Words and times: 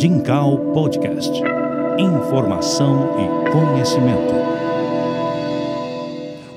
Dincal 0.00 0.56
Podcast. 0.72 1.30
Informação 1.98 3.06
e 3.18 3.50
conhecimento. 3.50 4.32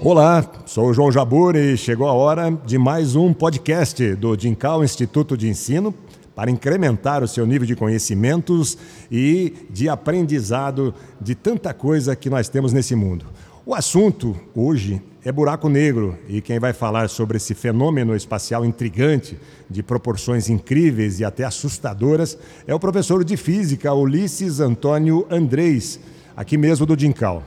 Olá, 0.02 0.50
sou 0.66 0.86
o 0.86 0.94
João 0.94 1.12
Jabur 1.12 1.54
e 1.58 1.76
chegou 1.76 2.08
a 2.08 2.14
hora 2.14 2.58
de 2.66 2.78
mais 2.78 3.18
um 3.18 3.34
podcast 3.34 4.16
do 4.16 4.38
Dincal 4.38 4.82
Instituto 4.82 5.36
de 5.36 5.50
Ensino 5.50 5.94
para 6.34 6.50
incrementar 6.50 7.22
o 7.22 7.28
seu 7.28 7.46
nível 7.46 7.68
de 7.68 7.76
conhecimentos 7.76 8.78
e 9.12 9.54
de 9.70 9.90
aprendizado 9.90 10.94
de 11.20 11.36
tanta 11.36 11.74
coisa 11.74 12.16
que 12.16 12.30
nós 12.30 12.48
temos 12.48 12.72
nesse 12.72 12.96
mundo. 12.96 13.26
O 13.66 13.74
assunto 13.74 14.36
hoje 14.54 15.02
é 15.24 15.32
buraco 15.32 15.70
negro 15.70 16.18
e 16.28 16.42
quem 16.42 16.60
vai 16.60 16.74
falar 16.74 17.08
sobre 17.08 17.38
esse 17.38 17.54
fenômeno 17.54 18.14
espacial 18.14 18.66
intrigante, 18.66 19.40
de 19.70 19.82
proporções 19.82 20.50
incríveis 20.50 21.22
e 21.22 21.24
até 21.24 21.46
assustadoras, 21.46 22.38
é 22.68 22.76
o 22.76 22.80
professor 22.80 23.24
de 23.24 23.38
física 23.38 23.94
Ulisses 23.94 24.60
Antônio 24.60 25.26
Andrés, 25.32 25.98
aqui 26.36 26.58
mesmo 26.58 26.86
do 26.86 26.98
Dincal. 26.98 27.42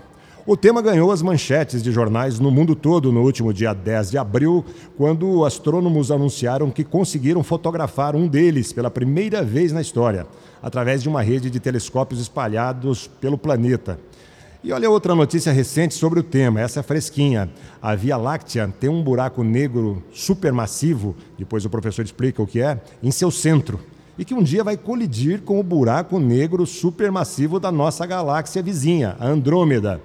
O 0.46 0.56
tema 0.56 0.80
ganhou 0.80 1.12
as 1.12 1.20
manchetes 1.20 1.82
de 1.82 1.92
jornais 1.92 2.38
no 2.38 2.50
mundo 2.50 2.74
todo 2.74 3.12
no 3.12 3.20
último 3.20 3.52
dia 3.52 3.74
10 3.74 4.12
de 4.12 4.16
abril, 4.16 4.64
quando 4.96 5.44
astrônomos 5.44 6.10
anunciaram 6.10 6.70
que 6.70 6.82
conseguiram 6.82 7.42
fotografar 7.42 8.16
um 8.16 8.26
deles 8.26 8.72
pela 8.72 8.90
primeira 8.90 9.42
vez 9.42 9.70
na 9.70 9.82
história, 9.82 10.26
através 10.62 11.02
de 11.02 11.10
uma 11.10 11.20
rede 11.20 11.50
de 11.50 11.60
telescópios 11.60 12.22
espalhados 12.22 13.06
pelo 13.20 13.36
planeta. 13.36 13.98
E 14.66 14.72
olha 14.72 14.90
outra 14.90 15.14
notícia 15.14 15.52
recente 15.52 15.94
sobre 15.94 16.18
o 16.18 16.24
tema, 16.24 16.60
essa 16.60 16.80
é 16.80 16.82
fresquinha. 16.82 17.48
A 17.80 17.94
Via 17.94 18.16
Láctea 18.16 18.66
tem 18.80 18.90
um 18.90 19.00
buraco 19.00 19.44
negro 19.44 20.02
supermassivo, 20.12 21.14
depois 21.38 21.64
o 21.64 21.70
professor 21.70 22.04
explica 22.04 22.42
o 22.42 22.46
que 22.48 22.60
é, 22.60 22.80
em 23.00 23.12
seu 23.12 23.30
centro. 23.30 23.78
E 24.18 24.24
que 24.24 24.34
um 24.34 24.42
dia 24.42 24.64
vai 24.64 24.76
colidir 24.76 25.42
com 25.42 25.60
o 25.60 25.62
buraco 25.62 26.18
negro 26.18 26.66
supermassivo 26.66 27.60
da 27.60 27.70
nossa 27.70 28.04
galáxia 28.06 28.60
vizinha, 28.60 29.14
a 29.20 29.28
Andrômeda. 29.28 30.00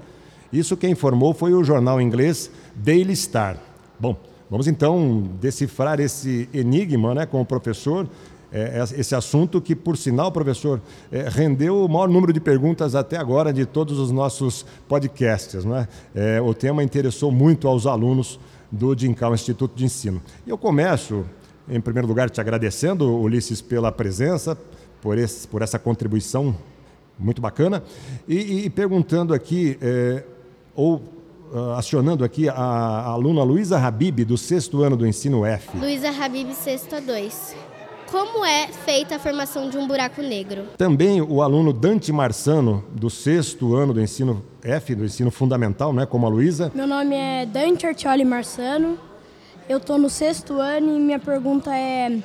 Isso 0.54 0.78
quem 0.78 0.92
informou 0.92 1.34
foi 1.34 1.56
o 1.56 1.64
jornal 1.64 2.00
inglês 2.00 2.52
Daily 2.76 3.16
Star. 3.16 3.58
Bom, 4.00 4.16
vamos 4.48 4.68
então 4.68 5.28
decifrar 5.42 6.00
esse 6.00 6.48
enigma 6.54 7.16
né, 7.16 7.26
com 7.26 7.42
o 7.42 7.46
professor 7.46 8.08
é, 8.52 8.80
é, 8.80 9.00
esse 9.00 9.16
assunto 9.16 9.62
que, 9.62 9.76
por 9.76 9.96
sinal, 9.96 10.32
professor, 10.32 10.82
é, 11.12 11.30
rendeu 11.30 11.86
o 11.86 11.88
maior 11.88 12.10
número 12.10 12.34
de 12.34 12.40
perguntas 12.40 12.96
até 12.96 13.18
agora 13.18 13.54
de 13.54 13.66
todos 13.66 13.98
os 13.98 14.12
nossos 14.12 14.66
podcasts. 14.88 15.64
Né? 15.64 15.88
É, 16.14 16.42
o 16.42 16.54
tema 16.54 16.84
interessou 16.84 17.32
muito 17.32 17.68
aos 17.68 17.86
alunos 17.86 18.40
do 18.70 18.94
DINCAL 18.94 19.34
Instituto 19.34 19.76
de 19.76 19.86
Ensino. 19.86 20.22
E 20.46 20.50
eu 20.50 20.58
começo, 20.58 21.26
em 21.70 21.80
primeiro 21.80 22.08
lugar, 22.08 22.30
te 22.30 22.42
agradecendo, 22.42 23.10
Ulisses, 23.18 23.62
pela 23.62 23.92
presença, 23.92 24.58
por, 25.02 25.18
esse, 25.18 25.48
por 25.48 25.62
essa 25.62 25.80
contribuição 25.80 26.56
muito 27.18 27.42
bacana, 27.42 27.84
e, 28.28 28.66
e 28.66 28.70
perguntando 28.70 29.34
aqui, 29.34 29.78
é, 29.82 30.24
ou 30.76 31.02
uh, 31.52 31.72
acionando 31.78 32.24
aqui 32.24 32.50
a, 32.50 32.54
a 32.54 33.08
aluna 33.10 33.44
Luísa 33.44 33.78
Habib, 33.78 34.26
do 34.26 34.38
sexto 34.38 34.82
ano 34.84 34.98
do 34.98 35.06
ensino 35.06 35.46
F. 35.46 35.78
Luísa 35.78 36.10
Habib, 36.10 36.52
sexto 36.54 36.96
a 36.96 37.00
2. 37.00 37.71
Como 38.12 38.44
é 38.44 38.68
feita 38.68 39.16
a 39.16 39.20
formação 39.20 39.70
de 39.70 39.78
um 39.78 39.88
buraco 39.88 40.22
negro? 40.22 40.66
Também 40.78 41.22
o 41.22 41.42
aluno 41.42 41.72
Dante 41.72 42.12
Marçano, 42.12 42.84
do 42.92 43.10
sexto 43.10 43.74
ano 43.74 43.94
do 43.94 44.02
ensino 44.02 44.44
F, 44.62 44.94
do 44.94 45.06
ensino 45.06 45.32
fundamental, 45.32 45.94
né, 45.94 46.06
como 46.06 46.26
a 46.26 46.30
Luísa. 46.30 46.70
Meu 46.76 46.86
nome 46.86 47.16
é 47.16 47.46
Dante 47.46 47.88
Artioli 47.88 48.26
Marçano, 48.26 48.98
eu 49.70 49.78
estou 49.78 49.98
no 49.98 50.10
sexto 50.10 50.60
ano 50.60 50.94
e 50.98 51.00
minha 51.00 51.20
pergunta 51.20 51.74
é 51.74 52.20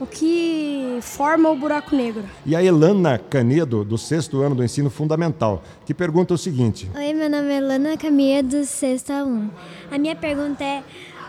o 0.00 0.06
que 0.06 0.98
forma 1.02 1.50
o 1.50 1.56
buraco 1.56 1.94
negro? 1.94 2.24
E 2.46 2.56
a 2.56 2.62
Elana 2.62 3.18
Canedo, 3.18 3.84
do 3.84 3.98
sexto 3.98 4.40
ano 4.40 4.54
do 4.54 4.64
ensino 4.64 4.88
fundamental, 4.88 5.62
que 5.84 5.92
pergunta 5.92 6.32
o 6.32 6.38
seguinte: 6.38 6.90
Oi, 6.96 7.12
meu 7.12 7.28
nome 7.28 7.52
é 7.52 7.56
Elana 7.58 7.98
Caminha, 7.98 8.42
do 8.42 8.64
sexto 8.64 9.10
a 9.10 9.24
1. 9.24 9.50
A 9.90 9.98
minha 9.98 10.16
pergunta 10.16 10.64
é 10.64 10.82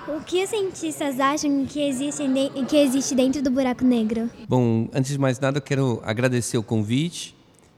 o 0.07 0.21
que 0.21 0.43
os 0.43 0.49
cientistas 0.49 1.19
acham 1.19 1.65
que 1.65 1.81
existe, 1.81 2.23
que 2.67 2.77
existe 2.77 3.15
dentro 3.15 3.41
do 3.41 3.51
buraco 3.51 3.83
negro? 3.83 4.29
Bom, 4.47 4.87
antes 4.93 5.11
de 5.11 5.17
mais 5.17 5.39
nada, 5.39 5.57
eu 5.57 5.61
quero 5.61 6.01
agradecer 6.03 6.57
o 6.57 6.63
convite. 6.63 7.35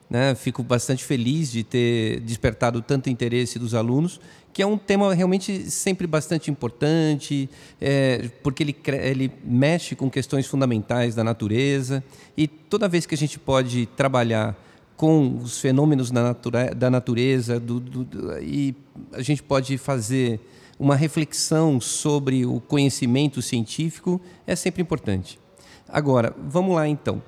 Né? 0.09 0.35
Fico 0.35 0.61
bastante 0.61 1.05
feliz 1.05 1.49
de 1.49 1.63
ter 1.63 2.19
despertado 2.19 2.81
tanto 2.81 3.09
interesse 3.09 3.57
dos 3.57 3.73
alunos, 3.73 4.19
que 4.51 4.61
é 4.61 4.65
um 4.65 4.77
tema 4.77 5.13
realmente 5.13 5.71
sempre 5.71 6.05
bastante 6.05 6.51
importante, 6.51 7.49
é, 7.79 8.29
porque 8.43 8.61
ele, 8.61 8.75
ele 9.01 9.31
mexe 9.41 9.95
com 9.95 10.09
questões 10.09 10.45
fundamentais 10.45 11.15
da 11.15 11.23
natureza. 11.23 12.03
E 12.35 12.45
toda 12.45 12.89
vez 12.89 13.05
que 13.05 13.15
a 13.15 13.17
gente 13.17 13.39
pode 13.39 13.85
trabalhar 13.95 14.53
com 14.97 15.37
os 15.37 15.59
fenômenos 15.59 16.11
da, 16.11 16.21
natura, 16.21 16.75
da 16.75 16.89
natureza 16.89 17.59
do, 17.59 17.79
do, 17.79 18.03
do, 18.03 18.37
e 18.39 18.75
a 19.13 19.21
gente 19.21 19.41
pode 19.41 19.77
fazer 19.77 20.39
uma 20.81 20.95
reflexão 20.95 21.79
sobre 21.79 22.43
o 22.43 22.59
conhecimento 22.59 23.39
científico 23.39 24.19
é 24.47 24.55
sempre 24.55 24.81
importante. 24.81 25.39
Agora, 25.87 26.35
vamos 26.49 26.75
lá 26.75 26.87
então. 26.87 27.21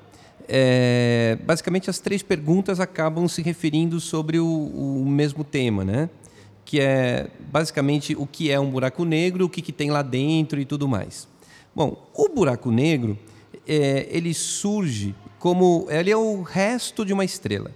É, 0.48 1.38
basicamente, 1.46 1.88
as 1.88 2.00
três 2.00 2.24
perguntas 2.24 2.80
acabam 2.80 3.28
se 3.28 3.44
referindo 3.44 4.00
sobre 4.00 4.40
o, 4.40 4.48
o, 4.48 5.06
mesmo 5.08 5.44
tema, 5.44 5.86
né? 5.86 6.10
Que 6.66 6.80
é 6.80 7.30
basicamente 7.52 8.16
o 8.16 8.26
que 8.26 8.50
é 8.50 8.60
um 8.60 8.72
buraco 8.72 9.06
negro, 9.06 9.46
o 9.46 9.50
que, 9.50 9.62
que 9.62 9.72
tem 9.72 9.92
lá 9.92 10.02
dentro 10.02 10.60
e 10.60 10.66
tudo 10.66 10.88
mais. 10.88 11.28
Bom, 11.76 12.10
o 12.16 12.30
buraco 12.30 12.72
negro 12.72 13.20
é, 13.68 14.08
ele 14.10 14.34
surge 14.34 15.14
como 15.38 15.86
ele 15.92 16.10
é 16.10 16.18
o 16.18 16.42
resto 16.42 17.06
de 17.06 17.14
uma 17.14 17.24
estrela. 17.24 17.70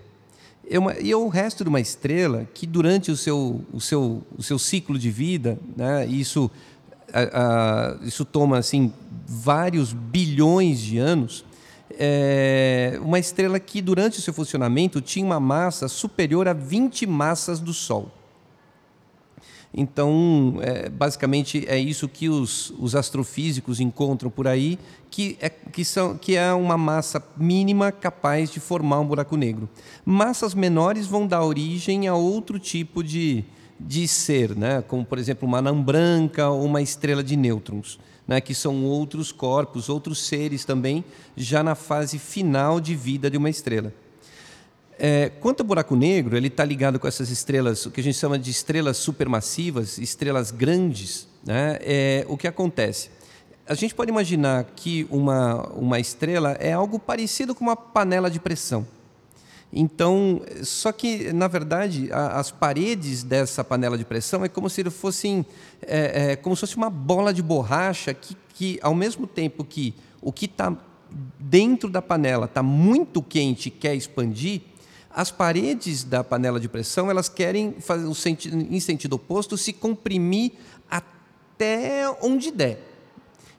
É 0.69 0.78
uma, 0.78 1.00
e 1.00 1.11
é 1.11 1.16
o 1.16 1.29
resto 1.29 1.63
de 1.63 1.69
uma 1.69 1.79
estrela 1.79 2.47
que 2.53 2.67
durante 2.67 3.09
o 3.09 3.17
seu, 3.17 3.61
o 3.72 3.79
seu, 3.79 4.22
o 4.38 4.44
seu 4.44 4.59
ciclo 4.59 5.00
de 5.00 5.09
vida, 5.09 5.57
né, 5.75 6.05
isso, 6.05 6.51
a, 7.13 7.22
a, 7.22 8.05
isso 8.05 8.25
toma 8.25 8.57
assim 8.57 8.91
vários 9.25 9.94
bilhões 9.94 10.79
de 10.79 10.97
anos, 10.97 11.45
é 11.91 13.00
uma 13.01 13.17
estrela 13.17 13.59
que 13.59 13.81
durante 13.81 14.19
o 14.19 14.22
seu 14.22 14.33
funcionamento 14.33 15.00
tinha 15.00 15.25
uma 15.25 15.39
massa 15.39 15.88
superior 15.88 16.47
a 16.47 16.53
20 16.53 17.07
massas 17.07 17.59
do 17.59 17.73
Sol. 17.73 18.11
Então, 19.79 20.57
é, 20.61 20.89
basicamente, 20.89 21.63
é 21.67 21.77
isso 21.77 22.09
que 22.09 22.27
os, 22.27 22.73
os, 22.79 22.95
astrofísicos 22.95 23.79
encontram 23.79 24.27
por 24.27 24.47
aí, 24.47 24.79
que 25.11 25.38
é, 25.39 25.49
que, 25.49 25.85
são, 25.85 26.17
que 26.17 26.35
é 26.35 26.51
uma 26.51 26.75
massa 26.75 27.23
mínima 27.38 27.91
capaz 27.91 28.49
de 28.49 28.59
formar 28.59 28.99
um 28.99 29.05
buraco 29.05 29.38
negro. 29.38 29.69
Massas 30.03 30.55
menores 30.55 31.05
vão 31.05 31.27
dar 31.27 31.43
origem 31.43 32.07
a 32.07 32.15
outro 32.15 32.57
tipo 32.57 33.03
de, 33.03 33.45
de 33.79 34.07
ser, 34.07 34.55
né? 34.55 34.81
como, 34.81 35.05
por 35.05 35.19
exemplo, 35.19 35.47
uma 35.47 35.59
anã 35.59 35.79
branca 35.79 36.49
ou 36.49 36.65
uma 36.65 36.81
estrela 36.81 37.23
de 37.23 37.38
nêutrons, 37.38 37.99
né? 38.27 38.41
que 38.41 38.55
são 38.55 38.83
outros 38.83 39.31
corpos, 39.31 39.89
outros 39.89 40.25
seres 40.25 40.65
também, 40.65 41.05
já 41.35 41.61
na 41.61 41.75
fase 41.75 42.17
final 42.17 42.79
de 42.79 42.95
vida 42.95 43.29
de 43.29 43.38
uma 43.38 43.49
estrela. 43.51 43.94
É, 44.99 45.29
quanto 45.39 45.61
ao 45.61 45.65
buraco 45.65 45.95
negro, 45.95 46.35
ele 46.35 46.47
está 46.47 46.65
ligado 46.65 46.99
com 46.99 47.07
essas 47.07 47.29
estrelas, 47.29 47.85
o 47.85 47.91
que 47.91 48.01
a 48.01 48.03
gente 48.03 48.17
chama 48.17 48.39
de 48.39 48.49
estrelas 48.49 48.97
supermassivas, 48.97 49.97
estrelas 49.97 50.49
grandes. 50.49 51.27
Né? 51.45 51.77
É, 51.81 52.25
o 52.27 52.35
que 52.35 52.47
acontece? 52.47 53.09
A 53.67 53.73
gente 53.73 53.93
pode 53.93 54.09
imaginar 54.09 54.65
que 54.75 55.05
uma, 55.09 55.67
uma 55.73 55.99
estrela 55.99 56.53
é 56.59 56.73
algo 56.73 56.97
parecido 56.97 57.53
com 57.53 57.63
uma 57.63 57.75
panela 57.75 58.29
de 58.29 58.39
pressão. 58.39 58.87
Então, 59.71 60.41
só 60.63 60.91
que, 60.91 61.31
na 61.33 61.47
verdade, 61.47 62.09
a, 62.11 62.39
as 62.39 62.49
paredes 62.49 63.23
dessa 63.23 63.63
panela 63.63 63.97
de 63.97 64.05
pressão 64.05 64.43
é 64.43 64.49
como 64.49 64.69
se 64.69 64.83
fossem 64.89 65.45
é, 65.81 66.31
é, 66.31 66.35
como 66.37 66.55
se 66.55 66.61
fosse 66.61 66.77
uma 66.77 66.89
bola 66.89 67.33
de 67.33 67.43
borracha 67.43 68.13
que, 68.13 68.35
que, 68.53 68.79
ao 68.81 68.95
mesmo 68.95 69.27
tempo 69.27 69.63
que 69.63 69.93
o 70.21 70.31
que 70.31 70.45
está 70.45 70.75
dentro 71.37 71.89
da 71.89 72.01
panela 72.01 72.45
está 72.45 72.63
muito 72.63 73.21
quente 73.21 73.67
e 73.67 73.71
quer 73.71 73.93
expandir, 73.95 74.61
as 75.17 75.31
paredes 75.31 76.03
da 76.03 76.23
panela 76.23 76.59
de 76.59 76.69
pressão 76.69 77.09
elas 77.09 77.27
querem 77.27 77.73
fazer 77.79 78.07
em 78.69 78.79
sentido 78.79 79.13
oposto 79.13 79.57
se 79.57 79.73
comprimir 79.73 80.51
até 80.87 82.07
onde 82.21 82.51
der. 82.51 82.79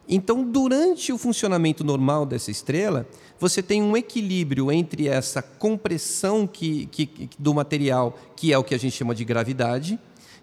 Então, 0.09 0.45
durante 0.45 1.13
o 1.13 1.19
funcionamento 1.19 1.83
normal 1.83 2.25
dessa 2.25 2.53
estrela, 2.53 3.09
você 3.41 3.61
tem 3.61 3.83
um 3.83 3.97
equilíbrio 3.97 4.71
entre 4.71 5.09
essa 5.09 5.43
compressão 5.43 6.47
que, 6.47 6.87
que, 6.87 7.29
do 7.37 7.53
material, 7.53 8.17
que 8.37 8.53
é 8.53 8.57
o 8.57 8.63
que 8.63 8.77
a 8.77 8.79
gente 8.79 8.97
chama 8.97 9.13
de 9.13 9.25
gravidade, 9.25 9.99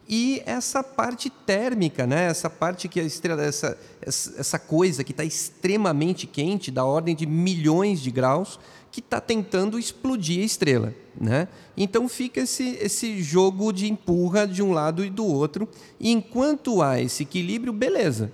e 0.07 0.44
essa 0.45 0.83
parte 0.83 1.29
térmica, 1.29 2.06
né? 2.06 2.25
essa 2.25 2.50
parte 2.50 2.89
que 2.89 3.00
a 3.00 3.03
estrela, 3.03 3.41
essa, 3.41 3.77
essa 4.01 4.59
coisa 4.59 5.01
que 5.01 5.12
está 5.12 5.23
extremamente 5.23 6.27
quente, 6.27 6.69
da 6.69 6.83
ordem 6.83 7.15
de 7.15 7.25
milhões 7.25 8.01
de 8.01 8.12
graus, 8.12 8.59
que 8.95 9.01
está 9.01 9.19
tentando 9.19 9.77
explodir 9.77 10.42
a 10.42 10.45
estrela. 10.45 10.95
Né? 11.19 11.50
Então 11.75 12.07
fica 12.07 12.39
esse, 12.39 12.77
esse 12.81 13.21
jogo 13.21 13.74
de 13.74 13.92
empurra 13.92 14.47
de 14.47 14.63
um 14.63 14.71
lado 14.71 15.03
e 15.03 15.09
do 15.09 15.25
outro. 15.25 15.68
E 16.00 16.09
enquanto 16.09 16.81
há 16.81 17.01
esse 17.01 17.24
equilíbrio, 17.24 17.74
beleza. 17.74 18.31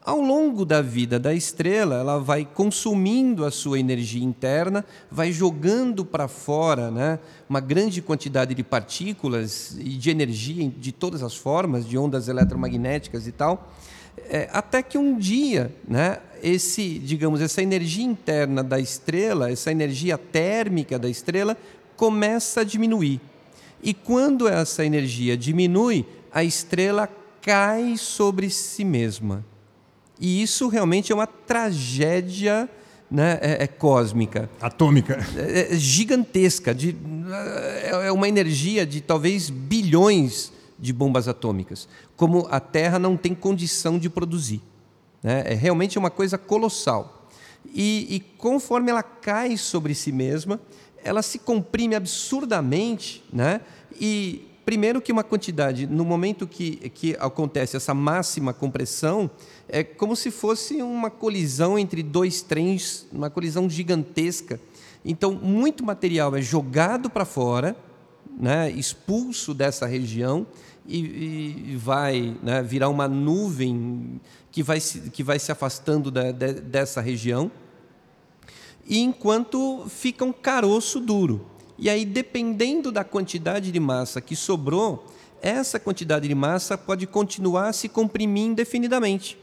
Ao 0.00 0.22
longo 0.22 0.64
da 0.64 0.80
vida 0.80 1.18
da 1.18 1.34
estrela, 1.34 1.96
ela 1.96 2.18
vai 2.18 2.46
consumindo 2.46 3.44
a 3.44 3.50
sua 3.50 3.78
energia 3.78 4.24
interna, 4.24 4.86
vai 5.10 5.32
jogando 5.32 6.02
para 6.02 6.28
fora 6.28 6.90
né, 6.90 7.18
uma 7.46 7.60
grande 7.60 8.00
quantidade 8.00 8.54
de 8.54 8.64
partículas 8.64 9.76
e 9.78 9.90
de 9.98 10.08
energia 10.08 10.66
de 10.66 10.92
todas 10.92 11.22
as 11.22 11.36
formas, 11.36 11.86
de 11.86 11.98
ondas 11.98 12.26
eletromagnéticas 12.26 13.26
e 13.26 13.32
tal, 13.32 13.70
é, 14.28 14.48
até 14.52 14.82
que 14.82 14.96
um 14.96 15.18
dia, 15.18 15.72
né, 15.86 16.18
esse, 16.42 16.98
digamos, 16.98 17.40
essa 17.40 17.62
energia 17.62 18.04
interna 18.04 18.62
da 18.62 18.78
estrela, 18.78 19.50
essa 19.50 19.70
energia 19.70 20.16
térmica 20.16 20.98
da 20.98 21.08
estrela, 21.08 21.56
começa 21.96 22.60
a 22.60 22.64
diminuir. 22.64 23.20
E 23.82 23.94
quando 23.94 24.48
essa 24.48 24.84
energia 24.84 25.36
diminui, 25.36 26.04
a 26.32 26.42
estrela 26.44 27.08
cai 27.40 27.96
sobre 27.96 28.50
si 28.50 28.84
mesma. 28.84 29.44
E 30.20 30.42
isso 30.42 30.68
realmente 30.68 31.12
é 31.12 31.14
uma 31.14 31.26
tragédia 31.26 32.68
né, 33.10 33.38
é, 33.40 33.64
é 33.64 33.66
cósmica. 33.66 34.50
Atômica. 34.60 35.24
É, 35.36 35.74
é 35.74 35.76
gigantesca. 35.76 36.74
De, 36.74 36.96
é, 37.82 38.06
é 38.08 38.12
uma 38.12 38.28
energia 38.28 38.84
de 38.84 39.00
talvez 39.00 39.48
bilhões 39.48 40.52
de 40.78 40.92
bombas 40.92 41.26
atômicas, 41.28 41.88
como 42.16 42.46
a 42.50 42.60
Terra 42.60 42.98
não 42.98 43.16
tem 43.16 43.34
condição 43.34 43.98
de 43.98 44.08
produzir. 44.08 44.62
Né? 45.22 45.42
É 45.46 45.54
realmente 45.54 45.98
uma 45.98 46.10
coisa 46.10 46.38
colossal. 46.38 47.28
E, 47.74 48.06
e 48.14 48.20
conforme 48.20 48.90
ela 48.90 49.02
cai 49.02 49.56
sobre 49.56 49.94
si 49.94 50.12
mesma, 50.12 50.60
ela 51.02 51.22
se 51.22 51.38
comprime 51.38 51.94
absurdamente, 51.94 53.24
né? 53.32 53.60
e 54.00 54.46
primeiro 54.64 55.00
que 55.00 55.10
uma 55.10 55.24
quantidade, 55.24 55.86
no 55.86 56.04
momento 56.04 56.46
que, 56.46 56.76
que 56.90 57.16
acontece 57.18 57.76
essa 57.76 57.94
máxima 57.94 58.52
compressão, 58.52 59.30
é 59.66 59.82
como 59.82 60.14
se 60.14 60.30
fosse 60.30 60.82
uma 60.82 61.10
colisão 61.10 61.78
entre 61.78 62.02
dois 62.02 62.42
trens, 62.42 63.06
uma 63.10 63.30
colisão 63.30 63.68
gigantesca. 63.68 64.60
Então, 65.04 65.32
muito 65.32 65.82
material 65.82 66.36
é 66.36 66.42
jogado 66.42 67.08
para 67.08 67.24
fora, 67.24 67.74
né, 68.38 68.70
expulso 68.70 69.54
dessa 69.54 69.86
região, 69.86 70.46
e, 70.88 71.72
e 71.72 71.76
vai 71.76 72.34
né, 72.42 72.62
virar 72.62 72.88
uma 72.88 73.06
nuvem 73.06 74.18
que 74.50 74.62
vai 74.62 74.80
se, 74.80 75.10
que 75.10 75.22
vai 75.22 75.38
se 75.38 75.52
afastando 75.52 76.10
da, 76.10 76.32
de, 76.32 76.54
dessa 76.54 77.00
região, 77.02 77.50
e 78.86 79.00
enquanto 79.00 79.84
fica 79.88 80.24
um 80.24 80.32
caroço 80.32 80.98
duro. 80.98 81.46
E 81.78 81.90
aí, 81.90 82.06
dependendo 82.06 82.90
da 82.90 83.04
quantidade 83.04 83.70
de 83.70 83.78
massa 83.78 84.20
que 84.20 84.34
sobrou, 84.34 85.06
essa 85.42 85.78
quantidade 85.78 86.26
de 86.26 86.34
massa 86.34 86.76
pode 86.76 87.06
continuar 87.06 87.68
a 87.68 87.72
se 87.72 87.88
comprimir 87.88 88.46
indefinidamente. 88.46 89.38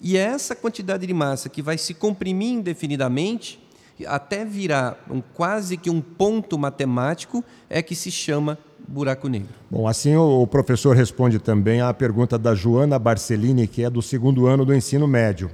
E 0.00 0.16
essa 0.16 0.56
quantidade 0.56 1.06
de 1.06 1.14
massa 1.14 1.48
que 1.48 1.62
vai 1.62 1.78
se 1.78 1.94
comprimir 1.94 2.54
indefinidamente, 2.54 3.62
até 4.06 4.44
virar 4.44 5.04
um, 5.08 5.20
quase 5.20 5.76
que 5.76 5.88
um 5.88 6.00
ponto 6.00 6.58
matemático, 6.58 7.44
é 7.70 7.80
que 7.82 7.94
se 7.94 8.10
chama 8.10 8.58
buraco 8.86 9.28
negro. 9.28 9.48
Bom, 9.70 9.88
assim 9.88 10.16
o 10.16 10.46
professor 10.46 10.94
responde 10.94 11.38
também 11.38 11.80
à 11.80 11.92
pergunta 11.92 12.38
da 12.38 12.54
Joana 12.54 12.98
Barcelini, 12.98 13.66
que 13.66 13.82
é 13.82 13.90
do 13.90 14.02
segundo 14.02 14.46
ano 14.46 14.64
do 14.64 14.74
ensino 14.74 15.06
médio. 15.06 15.50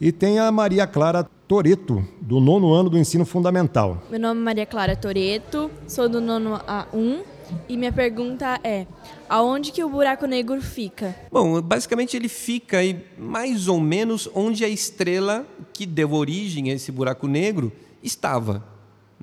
E 0.00 0.10
tem 0.10 0.38
a 0.38 0.50
Maria 0.50 0.86
Clara 0.86 1.24
Toreto, 1.46 2.04
do 2.20 2.40
nono 2.40 2.72
ano 2.72 2.90
do 2.90 2.98
ensino 2.98 3.24
fundamental. 3.24 4.02
Meu 4.10 4.18
nome 4.18 4.40
é 4.40 4.44
Maria 4.44 4.66
Clara 4.66 4.96
Toreto, 4.96 5.70
sou 5.86 6.08
do 6.08 6.20
nono 6.20 6.58
A1 6.66 7.22
e 7.68 7.76
minha 7.76 7.92
pergunta 7.92 8.58
é: 8.64 8.86
aonde 9.28 9.70
que 9.70 9.84
o 9.84 9.88
buraco 9.88 10.26
negro 10.26 10.60
fica? 10.60 11.14
Bom, 11.30 11.60
basicamente 11.60 12.16
ele 12.16 12.28
fica 12.28 12.78
aí 12.78 13.04
mais 13.18 13.68
ou 13.68 13.80
menos 13.80 14.28
onde 14.34 14.64
a 14.64 14.68
estrela 14.68 15.46
que 15.72 15.86
deu 15.86 16.12
origem 16.12 16.70
a 16.70 16.74
esse 16.74 16.90
buraco 16.90 17.26
negro 17.26 17.72
estava. 18.02 18.73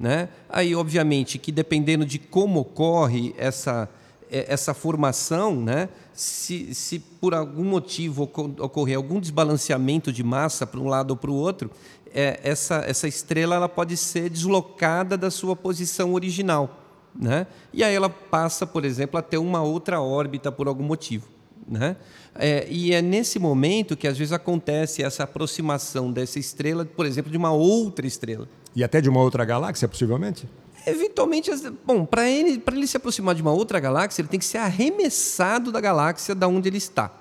Né? 0.01 0.30
Aí, 0.50 0.74
obviamente, 0.74 1.38
que 1.38 1.51
dependendo 1.51 2.03
de 2.03 2.18
como 2.18 2.62
ocorre 2.62 3.36
essa, 3.38 3.88
é, 4.31 4.51
essa 4.51 4.74
formação, 4.74 5.56
né? 5.62 5.89
se, 6.12 6.74
se 6.74 6.98
por 6.98 7.36
algum 7.36 7.63
motivo 7.63 8.24
ocorrer 8.24 8.98
algum 8.98 9.19
desbalanceamento 9.19 10.12
de 10.12 10.24
massa 10.24 10.65
para 10.65 10.80
um 10.80 10.88
lado 10.88 11.12
ou 11.12 11.18
para 11.18 11.30
o 11.30 11.36
outro, 11.36 11.69
é, 12.12 12.39
essa, 12.44 12.83
essa 12.88 13.07
estrela 13.07 13.56
ela 13.56 13.69
pode 13.69 13.95
ser 13.95 14.27
deslocada 14.27 15.15
da 15.15 15.30
sua 15.30 15.56
posição 15.56 16.15
original. 16.15 16.80
Né? 17.15 17.45
E 17.71 17.83
aí 17.83 17.94
ela 17.94 18.09
passa, 18.09 18.65
por 18.65 18.83
exemplo, 18.83 19.19
a 19.19 19.21
ter 19.21 19.38
uma 19.38 19.62
outra 19.62 20.01
órbita 20.01 20.51
por 20.51 20.68
algum 20.68 20.83
motivo. 20.83 21.27
Né? 21.68 21.95
É, 22.33 22.68
e 22.68 22.92
é 22.92 23.04
nesse 23.04 23.38
momento 23.38 23.95
que 23.95 24.07
às 24.07 24.18
vezes 24.18 24.33
acontece 24.33 25.04
essa 25.04 25.25
aproximação 25.25 26.12
dessa 26.12 26.39
estrela, 26.39 26.86
por 26.86 27.06
exemplo, 27.06 27.31
de 27.31 27.38
uma 27.38 27.51
outra 27.51 28.07
estrela. 28.07 28.50
E 28.75 28.83
até 28.83 29.01
de 29.01 29.09
uma 29.09 29.21
outra 29.21 29.44
galáxia, 29.44 29.88
possivelmente? 29.88 30.47
Eventualmente, 30.85 31.51
bom, 31.85 32.06
para 32.06 32.29
ele, 32.29 32.62
ele 32.71 32.88
se 32.88 32.97
aproximar 32.97 33.35
de 33.35 33.41
uma 33.41 33.51
outra 33.51 33.79
galáxia, 33.79 34.21
ele 34.21 34.29
tem 34.29 34.39
que 34.39 34.45
ser 34.45 34.57
arremessado 34.57 35.71
da 35.71 35.79
galáxia 35.79 36.33
da 36.33 36.47
onde 36.47 36.69
ele 36.69 36.77
está. 36.77 37.12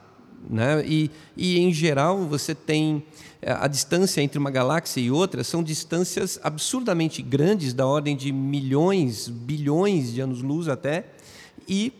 Né? 0.49 0.82
E, 0.87 1.11
e, 1.37 1.58
em 1.58 1.73
geral, 1.73 2.19
você 2.26 2.55
tem 2.55 3.05
é, 3.43 3.52
a 3.52 3.67
distância 3.67 4.23
entre 4.23 4.38
uma 4.38 4.50
galáxia 4.50 5.00
e 5.00 5.11
outra 5.11 5.44
são 5.44 5.62
distâncias 5.62 6.41
absurdamente 6.43 7.20
grandes, 7.20 7.75
da 7.75 7.87
ordem 7.87 8.17
de 8.17 8.32
milhões, 8.32 9.29
bilhões 9.29 10.12
de 10.12 10.20
anos-luz 10.23 10.69
até, 10.69 11.06
e 11.69 11.93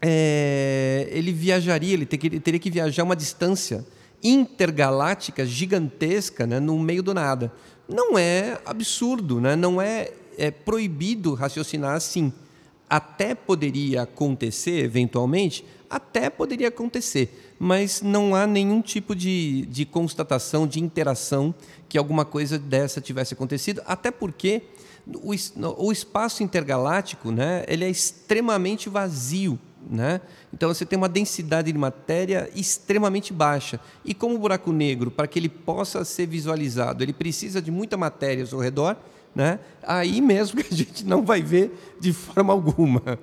é, 0.00 1.08
ele 1.10 1.32
viajaria, 1.32 1.94
ele 1.94 2.06
teria 2.06 2.60
que 2.60 2.70
viajar 2.70 3.02
uma 3.02 3.16
distância 3.16 3.84
intergaláctica 4.22 5.44
gigantesca 5.44 6.46
né, 6.46 6.60
no 6.60 6.78
meio 6.78 7.02
do 7.02 7.12
nada. 7.12 7.52
Não 7.88 8.18
é 8.18 8.60
absurdo, 8.66 9.40
né? 9.40 9.56
não 9.56 9.80
é, 9.80 10.12
é 10.36 10.50
proibido 10.50 11.34
raciocinar 11.34 11.94
assim. 11.94 12.32
Até 12.88 13.34
poderia 13.34 14.02
acontecer, 14.02 14.84
eventualmente, 14.84 15.64
até 15.90 16.28
poderia 16.28 16.68
acontecer, 16.68 17.54
mas 17.58 18.02
não 18.02 18.34
há 18.34 18.46
nenhum 18.46 18.82
tipo 18.82 19.14
de, 19.14 19.66
de 19.66 19.86
constatação, 19.86 20.66
de 20.66 20.80
interação 20.80 21.54
que 21.88 21.96
alguma 21.96 22.24
coisa 22.24 22.58
dessa 22.58 23.00
tivesse 23.00 23.34
acontecido, 23.34 23.82
até 23.86 24.10
porque 24.10 24.62
o, 25.06 25.32
o 25.78 25.90
espaço 25.90 26.42
intergaláctico 26.42 27.30
né, 27.30 27.64
ele 27.66 27.84
é 27.84 27.90
extremamente 27.90 28.88
vazio. 28.88 29.58
Né? 29.90 30.20
Então 30.52 30.68
você 30.68 30.84
tem 30.84 30.98
uma 30.98 31.08
densidade 31.08 31.72
de 31.72 31.78
matéria 31.78 32.50
extremamente 32.54 33.32
baixa. 33.32 33.80
E 34.04 34.12
como 34.12 34.34
o 34.34 34.38
buraco 34.38 34.70
negro, 34.70 35.10
para 35.10 35.26
que 35.26 35.38
ele 35.38 35.48
possa 35.48 36.04
ser 36.04 36.26
visualizado, 36.26 37.02
ele 37.02 37.12
precisa 37.12 37.62
de 37.62 37.70
muita 37.70 37.96
matéria 37.96 38.44
ao 38.52 38.58
redor, 38.58 38.96
né? 39.34 39.58
aí 39.82 40.20
mesmo 40.20 40.62
que 40.62 40.74
a 40.74 40.76
gente 40.76 41.06
não 41.06 41.24
vai 41.24 41.40
ver 41.40 41.96
de 41.98 42.12
forma 42.12 42.52
alguma. 42.52 43.18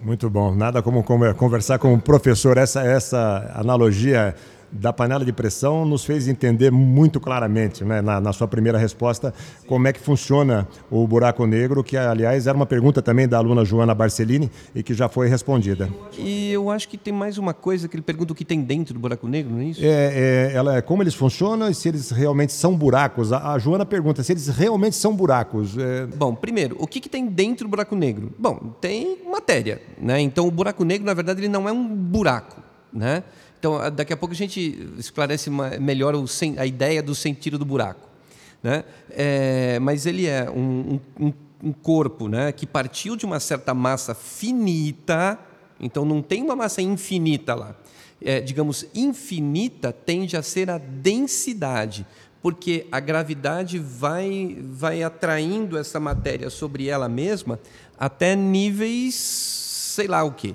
Muito 0.00 0.30
bom. 0.30 0.54
Nada 0.54 0.80
como 0.80 1.02
conversar 1.02 1.78
com 1.78 1.92
o 1.92 2.00
professor. 2.00 2.56
Essa, 2.56 2.82
essa 2.82 3.52
analogia 3.54 4.34
da 4.72 4.92
panela 4.92 5.24
de 5.24 5.32
pressão 5.32 5.84
nos 5.84 6.04
fez 6.04 6.28
entender 6.28 6.70
muito 6.70 7.20
claramente, 7.20 7.84
né, 7.84 8.00
na, 8.00 8.20
na, 8.20 8.32
sua 8.32 8.46
primeira 8.46 8.78
resposta, 8.78 9.34
como 9.66 9.88
é 9.88 9.92
que 9.92 10.00
funciona 10.00 10.68
o 10.90 11.06
buraco 11.06 11.46
negro, 11.46 11.82
que, 11.82 11.96
aliás, 11.96 12.46
era 12.46 12.56
uma 12.56 12.66
pergunta 12.66 13.02
também 13.02 13.26
da 13.26 13.38
aluna 13.38 13.64
Joana 13.64 13.94
Barcelini 13.94 14.50
e 14.74 14.82
que 14.82 14.94
já 14.94 15.08
foi 15.08 15.28
respondida. 15.28 15.88
E 16.16 16.52
eu 16.52 16.70
acho 16.70 16.88
que 16.88 16.96
tem 16.96 17.12
mais 17.12 17.38
uma 17.38 17.52
coisa 17.52 17.88
que 17.88 17.96
ele 17.96 18.02
pergunta 18.02 18.32
o 18.32 18.36
que 18.36 18.44
tem 18.44 18.60
dentro 18.60 18.94
do 18.94 19.00
buraco 19.00 19.26
negro, 19.26 19.52
não 19.52 19.60
é 19.60 19.64
isso? 19.64 19.80
É, 19.82 19.88
é 19.88 20.52
ela, 20.54 20.76
é 20.76 20.82
como 20.82 21.02
eles 21.02 21.14
funcionam 21.14 21.68
e 21.68 21.74
se 21.74 21.88
eles 21.88 22.10
realmente 22.10 22.52
são 22.52 22.76
buracos. 22.76 23.32
A, 23.32 23.52
a 23.52 23.58
Joana 23.58 23.84
pergunta 23.84 24.22
se 24.22 24.32
eles 24.32 24.48
realmente 24.48 24.96
são 24.96 25.14
buracos. 25.14 25.76
É... 25.76 26.06
Bom, 26.06 26.34
primeiro, 26.34 26.76
o 26.78 26.86
que, 26.86 27.00
que 27.00 27.08
tem 27.08 27.26
dentro 27.26 27.66
do 27.66 27.70
buraco 27.70 27.96
negro? 27.96 28.32
Bom, 28.38 28.74
tem 28.80 29.18
matéria, 29.30 29.80
né? 30.00 30.20
Então, 30.20 30.46
o 30.46 30.50
buraco 30.50 30.84
negro, 30.84 31.06
na 31.06 31.14
verdade, 31.14 31.40
ele 31.40 31.48
não 31.48 31.68
é 31.68 31.72
um 31.72 31.86
buraco, 31.88 32.60
né? 32.92 33.22
Então, 33.60 33.78
daqui 33.90 34.10
a 34.10 34.16
pouco 34.16 34.32
a 34.32 34.36
gente 34.36 34.90
esclarece 34.96 35.50
melhor 35.78 36.14
a 36.56 36.64
ideia 36.64 37.02
do 37.02 37.14
sentido 37.14 37.58
do 37.58 37.64
buraco. 37.66 38.08
Né? 38.62 38.84
É, 39.10 39.78
mas 39.80 40.06
ele 40.06 40.26
é 40.26 40.50
um, 40.50 40.98
um, 41.18 41.32
um, 41.62 41.72
corpo 41.72 42.26
né, 42.26 42.52
que 42.52 42.66
partiu 42.66 43.16
de 43.16 43.26
uma 43.26 43.38
certa 43.38 43.74
massa 43.74 44.14
finita, 44.14 45.38
então 45.78 46.06
não 46.06 46.22
tem 46.22 46.42
uma 46.42 46.56
massa 46.56 46.80
infinita 46.80 47.54
lá. 47.54 47.76
É, 48.22 48.40
digamos, 48.40 48.86
infinita 48.94 49.92
tende 49.92 50.38
a 50.38 50.42
ser 50.42 50.70
a 50.70 50.78
densidade, 50.78 52.06
porque 52.42 52.86
a 52.90 52.98
gravidade 52.98 53.78
vai, 53.78 54.56
vai 54.58 55.02
atraindo 55.02 55.76
essa 55.76 56.00
matéria 56.00 56.48
sobre 56.48 56.88
ela 56.88 57.10
mesma 57.10 57.60
até 57.98 58.34
níveis, 58.34 59.14
sei 59.14 60.06
lá 60.06 60.24
o 60.24 60.32
quê. 60.32 60.54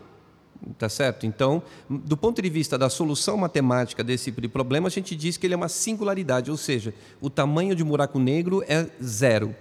Tá 0.79 0.89
certo? 0.89 1.25
Então, 1.27 1.61
do 1.87 2.17
ponto 2.17 2.41
de 2.41 2.49
vista 2.49 2.77
da 2.77 2.89
solução 2.89 3.37
matemática 3.37 4.03
desse 4.03 4.31
problema, 4.31 4.87
a 4.87 4.91
gente 4.91 5.15
diz 5.15 5.37
que 5.37 5.45
ele 5.45 5.53
é 5.53 5.57
uma 5.57 5.69
singularidade, 5.69 6.49
ou 6.49 6.57
seja, 6.57 6.93
o 7.21 7.29
tamanho 7.29 7.75
de 7.75 7.83
um 7.83 7.87
buraco 7.87 8.17
negro 8.17 8.63
é 8.67 8.87
zero. 9.03 9.55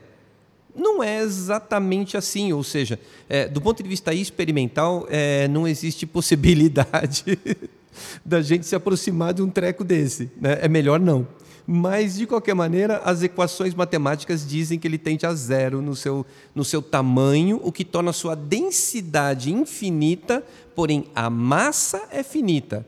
Não 0.74 1.02
é 1.02 1.20
exatamente 1.20 2.16
assim, 2.16 2.52
ou 2.52 2.64
seja, 2.64 2.98
é, 3.28 3.46
do 3.46 3.60
ponto 3.60 3.82
de 3.82 3.88
vista 3.88 4.12
experimental, 4.14 5.06
é, 5.08 5.46
não 5.46 5.68
existe 5.68 6.06
possibilidade 6.06 7.38
da 8.24 8.42
gente 8.42 8.66
se 8.66 8.74
aproximar 8.74 9.34
de 9.34 9.42
um 9.42 9.50
treco 9.50 9.84
desse. 9.84 10.30
Né? 10.40 10.58
É 10.62 10.68
melhor 10.68 10.98
não. 10.98 11.28
Mas, 11.66 12.16
de 12.16 12.26
qualquer 12.26 12.54
maneira, 12.54 12.98
as 13.04 13.22
equações 13.22 13.74
matemáticas 13.74 14.46
dizem 14.46 14.78
que 14.78 14.86
ele 14.86 14.98
tende 14.98 15.24
a 15.24 15.34
zero 15.34 15.80
no 15.80 15.96
seu, 15.96 16.26
no 16.54 16.64
seu 16.64 16.82
tamanho, 16.82 17.58
o 17.62 17.72
que 17.72 17.84
torna 17.84 18.10
a 18.10 18.12
sua 18.12 18.34
densidade 18.34 19.52
infinita, 19.52 20.42
porém 20.74 21.06
a 21.14 21.30
massa 21.30 22.02
é 22.10 22.22
finita. 22.22 22.86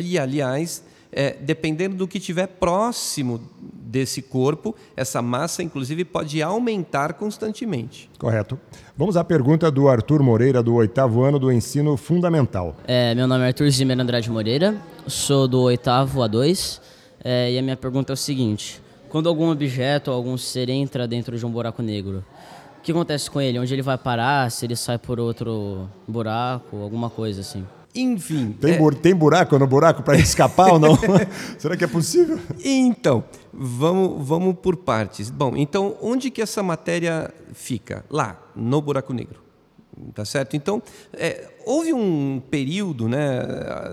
E, 0.00 0.18
aliás, 0.18 0.82
é, 1.12 1.36
dependendo 1.38 1.96
do 1.96 2.08
que 2.08 2.18
estiver 2.18 2.46
próximo 2.46 3.40
desse 3.60 4.20
corpo, 4.20 4.74
essa 4.96 5.22
massa, 5.22 5.62
inclusive, 5.62 6.04
pode 6.04 6.42
aumentar 6.42 7.12
constantemente. 7.12 8.10
Correto. 8.18 8.58
Vamos 8.96 9.16
à 9.16 9.22
pergunta 9.22 9.70
do 9.70 9.88
Arthur 9.88 10.20
Moreira, 10.22 10.62
do 10.62 10.74
oitavo 10.74 11.22
ano 11.22 11.38
do 11.38 11.52
ensino 11.52 11.96
fundamental. 11.96 12.74
É, 12.86 13.14
meu 13.14 13.28
nome 13.28 13.44
é 13.44 13.48
Arthur 13.48 13.70
Zimmer 13.70 14.00
Andrade 14.00 14.28
Moreira, 14.30 14.76
sou 15.06 15.46
do 15.46 15.60
oitavo 15.60 16.20
A2, 16.20 16.80
é, 17.24 17.52
e 17.52 17.58
a 17.58 17.62
minha 17.62 17.76
pergunta 17.76 18.12
é 18.12 18.14
o 18.14 18.16
seguinte: 18.16 18.82
quando 19.08 19.28
algum 19.28 19.50
objeto 19.50 20.10
ou 20.10 20.16
algum 20.16 20.36
ser 20.36 20.68
entra 20.68 21.08
dentro 21.08 21.38
de 21.38 21.46
um 21.46 21.50
buraco 21.50 21.82
negro, 21.82 22.22
o 22.78 22.82
que 22.82 22.92
acontece 22.92 23.30
com 23.30 23.40
ele? 23.40 23.58
Onde 23.58 23.72
ele 23.72 23.80
vai 23.80 23.96
parar? 23.96 24.50
Se 24.50 24.66
ele 24.66 24.76
sai 24.76 24.98
por 24.98 25.18
outro 25.18 25.88
buraco, 26.06 26.76
alguma 26.76 27.08
coisa 27.08 27.40
assim? 27.40 27.64
Enfim. 27.94 28.52
Tem, 28.60 28.74
é... 28.74 28.90
tem 29.00 29.14
buraco 29.14 29.58
no 29.58 29.66
buraco 29.66 30.02
para 30.02 30.18
escapar 30.18 30.72
ou 30.72 30.78
não? 30.78 30.98
Será 31.56 31.76
que 31.76 31.84
é 31.84 31.86
possível? 31.86 32.40
Então, 32.62 33.22
vamos, 33.52 34.26
vamos 34.26 34.56
por 34.60 34.76
partes. 34.76 35.30
Bom, 35.30 35.56
então, 35.56 35.96
onde 36.02 36.30
que 36.30 36.42
essa 36.42 36.62
matéria 36.62 37.32
fica? 37.52 38.04
Lá, 38.10 38.36
no 38.54 38.82
buraco 38.82 39.12
negro. 39.12 39.44
Tá 40.12 40.24
certo? 40.24 40.56
Então, 40.56 40.82
é, 41.12 41.48
houve 41.64 41.92
um 41.92 42.42
período, 42.50 43.08
né, 43.08 43.42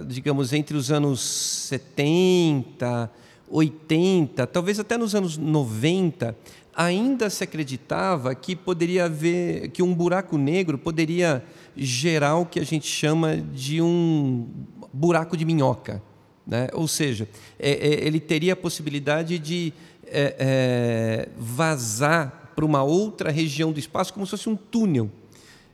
digamos, 0.08 0.52
entre 0.52 0.76
os 0.76 0.92
anos 0.92 1.22
70, 1.22 3.08
80, 3.52 4.48
talvez 4.48 4.80
até 4.80 4.98
nos 4.98 5.14
anos 5.14 5.38
90, 5.38 6.36
ainda 6.74 7.30
se 7.30 7.44
acreditava 7.44 8.34
que 8.34 8.56
poderia 8.56 9.06
haver, 9.06 9.70
que 9.70 9.84
um 9.84 9.94
buraco 9.94 10.38
negro 10.38 10.78
poderia 10.78 11.44
gerar 11.76 12.38
o 12.38 12.46
que 12.46 12.60
a 12.60 12.66
gente 12.66 12.88
chama 12.88 13.38
de 13.38 13.82
um 13.82 14.48
buraco 14.94 15.36
de 15.36 15.44
minhoca. 15.44 16.02
Né? 16.48 16.70
Ou 16.74 16.88
seja, 16.88 17.28
é, 17.60 17.72
é, 17.72 18.08
ele 18.08 18.20
teria 18.20 18.54
a 18.54 18.56
possibilidade 18.56 19.38
de 19.38 19.74
é, 20.08 20.36
é 20.40 21.30
vazar 21.38 22.52
para 22.56 22.66
uma 22.66 22.84
outra 22.84 23.32
região 23.32 23.72
do 23.72 23.80
espaço 23.80 24.14
como 24.14 24.26
se 24.26 24.32
fosse 24.32 24.50
um 24.50 24.56
túnel. 24.56 25.10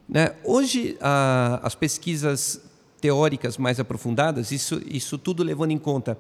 Né? 0.08 0.34
Hoje, 0.44 0.98
a, 1.02 1.60
as 1.64 1.76
pesquisas 1.76 2.62
teóricas 3.00 3.58
mais 3.58 3.80
aprofundadas, 3.80 4.52
isso, 4.52 4.82
isso 4.86 5.18
tudo 5.18 5.44
levando 5.44 5.72
em 5.72 5.78
conta 5.78 6.18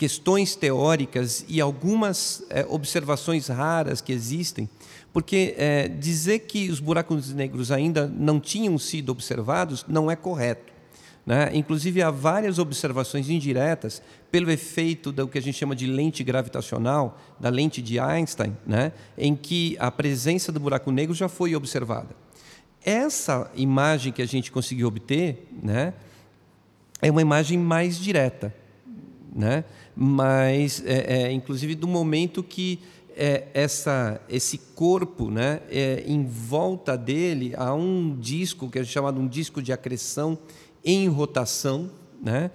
questões 0.00 0.56
teóricas 0.56 1.44
e 1.46 1.60
algumas 1.60 2.42
é, 2.48 2.64
observações 2.66 3.48
raras 3.48 4.00
que 4.00 4.14
existem, 4.14 4.66
porque 5.12 5.54
é, 5.58 5.88
dizer 5.88 6.38
que 6.38 6.70
os 6.70 6.80
buracos 6.80 7.34
negros 7.34 7.70
ainda 7.70 8.06
não 8.06 8.40
tinham 8.40 8.78
sido 8.78 9.12
observados 9.12 9.84
não 9.86 10.10
é 10.10 10.16
correto. 10.16 10.72
Né? 11.26 11.50
Inclusive, 11.52 12.00
há 12.00 12.10
várias 12.10 12.58
observações 12.58 13.28
indiretas 13.28 14.00
pelo 14.32 14.50
efeito 14.50 15.12
do 15.12 15.28
que 15.28 15.36
a 15.36 15.42
gente 15.42 15.58
chama 15.58 15.76
de 15.76 15.86
lente 15.86 16.24
gravitacional, 16.24 17.20
da 17.38 17.50
lente 17.50 17.82
de 17.82 18.00
Einstein, 18.00 18.56
né? 18.66 18.92
em 19.18 19.36
que 19.36 19.76
a 19.78 19.90
presença 19.90 20.50
do 20.50 20.58
buraco 20.58 20.90
negro 20.90 21.14
já 21.14 21.28
foi 21.28 21.54
observada. 21.54 22.16
Essa 22.82 23.50
imagem 23.54 24.14
que 24.14 24.22
a 24.22 24.26
gente 24.26 24.50
conseguiu 24.50 24.88
obter 24.88 25.46
né, 25.62 25.92
é 27.02 27.10
uma 27.10 27.20
imagem 27.20 27.58
mais 27.58 27.98
direta, 27.98 28.54
né? 29.34 29.64
mas, 29.94 30.82
é, 30.86 31.24
é, 31.24 31.32
inclusive, 31.32 31.74
do 31.74 31.86
momento 31.86 32.42
que 32.42 32.78
é, 33.16 33.48
essa, 33.52 34.20
esse 34.28 34.58
corpo, 34.74 35.30
né, 35.30 35.60
é, 35.70 36.04
em 36.06 36.24
volta 36.24 36.96
dele 36.96 37.52
há 37.56 37.74
um 37.74 38.16
disco 38.18 38.70
que 38.70 38.78
é 38.78 38.84
chamado 38.84 39.20
um 39.20 39.28
disco 39.28 39.60
de 39.60 39.72
acreção 39.72 40.38
em 40.84 41.08
rotação, 41.08 41.90
né, 42.22 42.50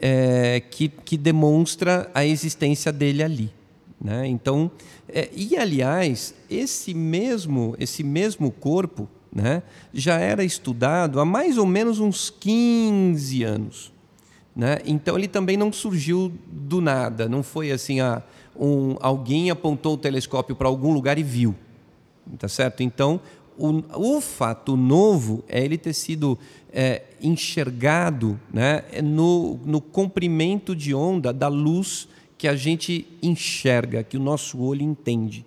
é, 0.00 0.60
que, 0.70 0.88
que 0.88 1.16
demonstra 1.16 2.10
a 2.14 2.24
existência 2.24 2.92
dele 2.92 3.22
ali. 3.22 3.52
Né? 4.00 4.26
Então, 4.26 4.70
é, 5.08 5.28
e 5.34 5.56
aliás, 5.56 6.34
esse 6.48 6.94
mesmo, 6.94 7.74
esse 7.78 8.02
mesmo 8.02 8.50
corpo 8.50 9.08
né, 9.32 9.62
já 9.92 10.18
era 10.18 10.44
estudado 10.44 11.20
há 11.20 11.24
mais 11.24 11.58
ou 11.58 11.66
menos 11.66 11.98
uns 11.98 12.30
15 12.30 13.42
anos. 13.42 13.95
Né? 14.56 14.78
Então 14.86 15.18
ele 15.18 15.28
também 15.28 15.54
não 15.54 15.70
surgiu 15.70 16.32
do 16.50 16.80
nada, 16.80 17.28
não 17.28 17.42
foi 17.42 17.70
assim, 17.70 18.00
ah, 18.00 18.22
um, 18.58 18.96
alguém 19.00 19.50
apontou 19.50 19.94
o 19.94 19.98
telescópio 19.98 20.56
para 20.56 20.66
algum 20.66 20.94
lugar 20.94 21.18
e 21.18 21.22
viu. 21.22 21.54
Tá 22.38 22.48
certo? 22.48 22.82
Então, 22.82 23.20
o, 23.58 24.16
o 24.16 24.20
fato 24.20 24.76
novo 24.76 25.44
é 25.46 25.62
ele 25.62 25.78
ter 25.78 25.92
sido 25.92 26.38
é, 26.72 27.02
enxergado 27.22 28.40
né, 28.52 28.82
no, 29.04 29.60
no 29.64 29.80
comprimento 29.80 30.74
de 30.74 30.94
onda 30.94 31.32
da 31.32 31.48
luz 31.48 32.08
que 32.38 32.48
a 32.48 32.56
gente 32.56 33.06
enxerga, 33.22 34.02
que 34.02 34.16
o 34.16 34.20
nosso 34.20 34.58
olho 34.58 34.82
entende. 34.82 35.44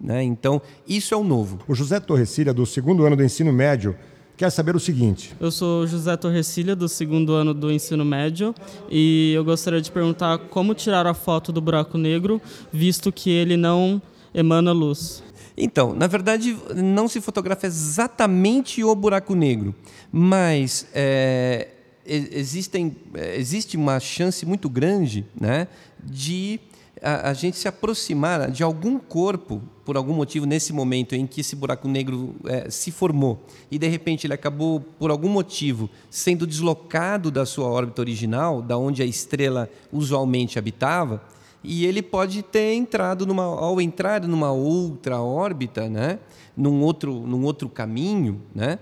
Né? 0.00 0.22
Então, 0.22 0.60
isso 0.86 1.14
é 1.14 1.16
o 1.16 1.24
novo. 1.24 1.58
O 1.68 1.74
José 1.74 2.00
Torrecilha, 2.00 2.52
do 2.52 2.66
segundo 2.66 3.04
ano 3.04 3.16
do 3.16 3.24
ensino 3.24 3.52
médio, 3.52 3.96
quer 4.38 4.50
saber 4.50 4.76
o 4.76 4.80
seguinte. 4.80 5.34
Eu 5.40 5.50
sou 5.50 5.84
José 5.84 6.16
Torrecilha, 6.16 6.76
do 6.76 6.88
segundo 6.88 7.32
ano 7.32 7.52
do 7.52 7.72
ensino 7.72 8.04
médio, 8.04 8.54
e 8.88 9.32
eu 9.34 9.44
gostaria 9.44 9.80
de 9.80 9.90
perguntar 9.90 10.38
como 10.38 10.74
tirar 10.74 11.08
a 11.08 11.12
foto 11.12 11.50
do 11.50 11.60
buraco 11.60 11.98
negro, 11.98 12.40
visto 12.72 13.10
que 13.10 13.30
ele 13.30 13.56
não 13.56 14.00
emana 14.32 14.70
luz. 14.70 15.24
Então, 15.56 15.92
na 15.92 16.06
verdade, 16.06 16.56
não 16.72 17.08
se 17.08 17.20
fotografa 17.20 17.66
exatamente 17.66 18.84
o 18.84 18.94
buraco 18.94 19.34
negro, 19.34 19.74
mas 20.12 20.86
é, 20.94 21.66
existem, 22.06 22.96
é, 23.14 23.36
existe 23.36 23.76
uma 23.76 23.98
chance 23.98 24.46
muito 24.46 24.68
grande 24.68 25.26
né, 25.38 25.66
de 26.00 26.60
a, 27.02 27.30
a, 27.30 27.34
gente 27.34 27.56
se 27.56 27.68
aproximar 27.68 28.50
de 28.50 28.62
algum 28.62 28.98
corpo, 28.98 29.62
por 29.84 29.96
algum 29.96 30.12
motivo, 30.12 30.46
nesse 30.46 30.72
momento 30.72 31.14
em 31.14 31.26
que 31.26 31.40
esse 31.40 31.56
buraco 31.56 31.88
negro 31.88 32.34
é, 32.44 32.70
se 32.70 32.90
formou, 32.90 33.42
e 33.70 33.78
de 33.78 33.88
repente 33.88 34.26
ele 34.26 34.34
acabou, 34.34 34.80
por 34.80 35.10
algum 35.10 35.28
motivo, 35.28 35.88
sendo 36.10 36.46
deslocado 36.46 37.30
da 37.30 37.44
sua 37.46 37.66
órbita 37.66 38.02
original, 38.02 38.62
da 38.62 38.76
onde 38.76 39.02
a 39.02 39.06
estrela 39.06 39.70
usualmente 39.92 40.58
habitava, 40.58 41.22
e 41.62 41.84
ele 41.84 42.02
pode 42.02 42.42
ter 42.42 42.74
entrado 42.74 43.26
numa, 43.26 43.44
ao 43.44 43.80
entrar 43.80 44.22
numa 44.22 44.52
outra 44.52 45.20
órbita, 45.20 45.88
né, 45.88 46.18
num 46.56 46.82
outro, 46.82 47.12
num 47.14 47.44
outro 47.44 47.68
caminho, 47.68 48.40
né, 48.54 48.78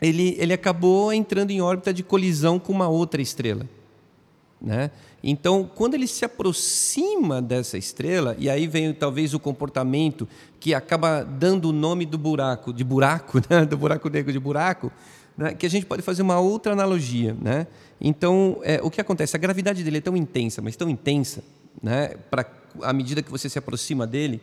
ele, 0.00 0.36
ele 0.38 0.52
acabou 0.52 1.12
entrando 1.12 1.50
em 1.50 1.60
órbita 1.60 1.92
de 1.92 2.02
colisão 2.02 2.58
com 2.58 2.72
uma 2.72 2.88
outra 2.88 3.22
estrela. 3.22 3.66
Né? 4.64 4.90
Então, 5.22 5.70
quando 5.74 5.92
ele 5.92 6.06
se 6.06 6.24
aproxima 6.24 7.42
dessa 7.42 7.76
estrela, 7.76 8.34
e 8.38 8.48
aí 8.48 8.66
vem 8.66 8.94
talvez 8.94 9.34
o 9.34 9.38
comportamento 9.38 10.26
que 10.58 10.72
acaba 10.72 11.22
dando 11.22 11.68
o 11.68 11.72
nome 11.72 12.06
do 12.06 12.16
buraco, 12.16 12.72
de 12.72 12.82
buraco, 12.82 13.42
né? 13.50 13.66
do 13.66 13.76
buraco 13.76 14.08
negro 14.08 14.32
de 14.32 14.38
buraco, 14.38 14.90
né? 15.36 15.52
que 15.52 15.66
a 15.66 15.68
gente 15.68 15.84
pode 15.84 16.00
fazer 16.00 16.22
uma 16.22 16.40
outra 16.40 16.72
analogia. 16.72 17.36
Né? 17.38 17.66
Então, 18.00 18.58
é, 18.62 18.80
o 18.82 18.90
que 18.90 19.02
acontece? 19.02 19.36
A 19.36 19.38
gravidade 19.38 19.84
dele 19.84 19.98
é 19.98 20.00
tão 20.00 20.16
intensa, 20.16 20.62
mas 20.62 20.76
tão 20.76 20.88
intensa, 20.88 21.44
né? 21.82 22.16
Pra, 22.30 22.46
à 22.82 22.92
medida 22.92 23.22
que 23.22 23.30
você 23.30 23.48
se 23.48 23.58
aproxima 23.58 24.06
dele, 24.06 24.40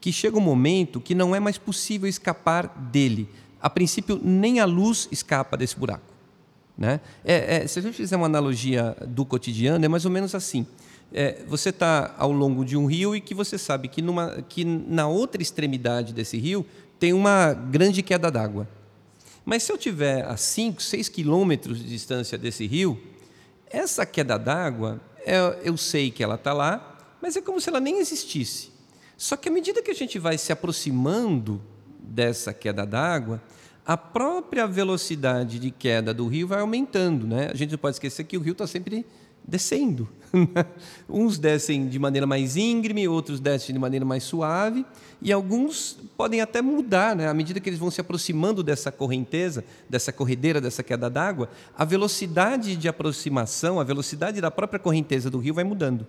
que 0.00 0.12
chega 0.12 0.38
um 0.38 0.40
momento 0.40 1.00
que 1.00 1.14
não 1.14 1.34
é 1.34 1.40
mais 1.40 1.58
possível 1.58 2.08
escapar 2.08 2.68
dele. 2.92 3.28
A 3.60 3.68
princípio, 3.68 4.20
nem 4.22 4.60
a 4.60 4.64
luz 4.64 5.08
escapa 5.10 5.56
desse 5.56 5.76
buraco. 5.76 6.13
Né? 6.76 7.00
É, 7.24 7.56
é, 7.56 7.66
se 7.66 7.78
a 7.78 7.82
gente 7.82 7.94
fizer 7.94 8.16
uma 8.16 8.26
analogia 8.26 8.96
do 9.06 9.24
cotidiano, 9.24 9.84
é 9.84 9.88
mais 9.88 10.04
ou 10.04 10.10
menos 10.10 10.34
assim. 10.34 10.66
É, 11.12 11.42
você 11.46 11.68
está 11.68 12.14
ao 12.18 12.32
longo 12.32 12.64
de 12.64 12.76
um 12.76 12.86
rio 12.86 13.14
e 13.14 13.20
que 13.20 13.34
você 13.34 13.56
sabe 13.56 13.86
que, 13.86 14.02
numa, 14.02 14.42
que 14.48 14.64
na 14.64 15.06
outra 15.06 15.40
extremidade 15.40 16.12
desse 16.12 16.36
rio 16.36 16.66
tem 16.98 17.12
uma 17.12 17.52
grande 17.52 18.02
queda 18.02 18.30
d'água. 18.30 18.68
Mas 19.44 19.62
se 19.62 19.70
eu 19.70 19.78
tiver 19.78 20.24
a 20.24 20.36
5, 20.36 20.82
6 20.82 21.08
quilômetros 21.08 21.78
de 21.78 21.84
distância 21.84 22.36
desse 22.36 22.66
rio, 22.66 23.00
essa 23.70 24.04
queda 24.06 24.38
d'água, 24.38 25.00
é, 25.24 25.36
eu 25.62 25.76
sei 25.76 26.10
que 26.10 26.22
ela 26.22 26.34
está 26.34 26.52
lá, 26.52 26.98
mas 27.20 27.36
é 27.36 27.40
como 27.40 27.60
se 27.60 27.68
ela 27.68 27.80
nem 27.80 27.98
existisse. 27.98 28.70
Só 29.16 29.36
que 29.36 29.48
à 29.48 29.52
medida 29.52 29.82
que 29.82 29.90
a 29.90 29.94
gente 29.94 30.18
vai 30.18 30.36
se 30.36 30.52
aproximando 30.52 31.60
dessa 32.00 32.52
queda 32.52 32.84
d'água, 32.84 33.40
a 33.86 33.96
própria 33.96 34.66
velocidade 34.66 35.58
de 35.58 35.70
queda 35.70 36.14
do 36.14 36.26
rio 36.26 36.48
vai 36.48 36.60
aumentando. 36.60 37.26
Né? 37.26 37.50
A 37.52 37.56
gente 37.56 37.72
não 37.72 37.78
pode 37.78 37.96
esquecer 37.96 38.24
que 38.24 38.36
o 38.36 38.40
rio 38.40 38.52
está 38.52 38.66
sempre 38.66 39.04
descendo. 39.46 40.08
Uns 41.08 41.38
descem 41.38 41.86
de 41.86 41.98
maneira 41.98 42.26
mais 42.26 42.56
íngreme, 42.56 43.06
outros 43.06 43.38
descem 43.40 43.74
de 43.74 43.78
maneira 43.78 44.04
mais 44.04 44.24
suave, 44.24 44.86
e 45.20 45.30
alguns 45.30 45.98
podem 46.16 46.40
até 46.40 46.62
mudar, 46.62 47.14
né? 47.14 47.28
à 47.28 47.34
medida 47.34 47.60
que 47.60 47.68
eles 47.68 47.78
vão 47.78 47.90
se 47.90 48.00
aproximando 48.00 48.62
dessa 48.62 48.90
correnteza, 48.90 49.64
dessa 49.88 50.12
corredeira, 50.12 50.60
dessa 50.60 50.82
queda 50.82 51.10
d'água, 51.10 51.50
a 51.76 51.84
velocidade 51.84 52.74
de 52.74 52.88
aproximação, 52.88 53.78
a 53.78 53.84
velocidade 53.84 54.40
da 54.40 54.50
própria 54.50 54.80
correnteza 54.80 55.30
do 55.30 55.38
rio 55.38 55.54
vai 55.54 55.64
mudando. 55.64 56.06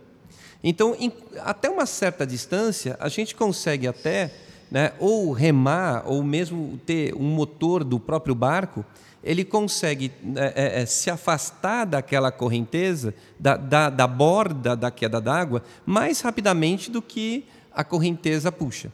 Então, 0.63 0.95
em, 0.97 1.11
até 1.41 1.69
uma 1.69 1.85
certa 1.85 2.25
distância, 2.25 2.97
a 2.99 3.09
gente 3.09 3.35
consegue 3.35 3.87
até 3.87 4.33
né, 4.69 4.93
ou 4.99 5.31
remar, 5.31 6.03
ou 6.05 6.23
mesmo 6.23 6.79
ter 6.85 7.13
um 7.15 7.27
motor 7.27 7.83
do 7.83 7.99
próprio 7.99 8.35
barco, 8.35 8.85
ele 9.23 9.43
consegue 9.43 10.11
é, 10.35 10.81
é, 10.81 10.85
se 10.85 11.09
afastar 11.09 11.85
daquela 11.85 12.31
correnteza, 12.31 13.13
da, 13.39 13.57
da, 13.57 13.89
da 13.89 14.05
borda 14.05 14.75
da 14.75 14.91
queda 14.91 15.19
d'água, 15.19 15.63
mais 15.85 16.21
rapidamente 16.21 16.91
do 16.91 17.01
que 17.01 17.45
a 17.73 17.83
correnteza 17.83 18.51
puxa. 18.51 18.91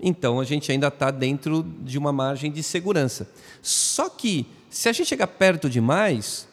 Então 0.00 0.40
a 0.40 0.44
gente 0.44 0.70
ainda 0.70 0.88
está 0.88 1.10
dentro 1.10 1.64
de 1.80 1.96
uma 1.96 2.12
margem 2.12 2.50
de 2.50 2.62
segurança. 2.62 3.28
Só 3.62 4.08
que, 4.08 4.46
se 4.68 4.88
a 4.88 4.92
gente 4.92 5.08
chegar 5.08 5.26
perto 5.28 5.70
demais, 5.70 6.48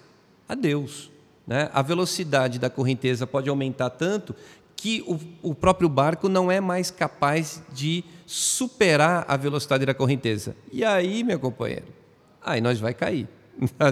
adeus. 0.47 1.11
Né? 1.45 1.69
A 1.73 1.81
velocidade 1.81 2.57
da 2.57 2.69
correnteza 2.69 3.27
pode 3.27 3.49
aumentar 3.49 3.91
tanto 3.91 4.35
que 4.75 5.03
o, 5.07 5.19
o 5.49 5.55
próprio 5.55 5.89
barco 5.89 6.29
não 6.29 6.51
é 6.51 6.59
mais 6.59 6.91
capaz 6.91 7.61
de 7.73 8.03
superar 8.25 9.25
a 9.27 9.37
velocidade 9.37 9.85
da 9.85 9.93
correnteza. 9.93 10.55
E 10.71 10.83
aí, 10.83 11.23
meu 11.23 11.39
companheiro, 11.39 11.87
aí 12.41 12.61
nós 12.61 12.79
vai 12.79 12.93
cair. 12.93 13.27
Tá 13.77 13.91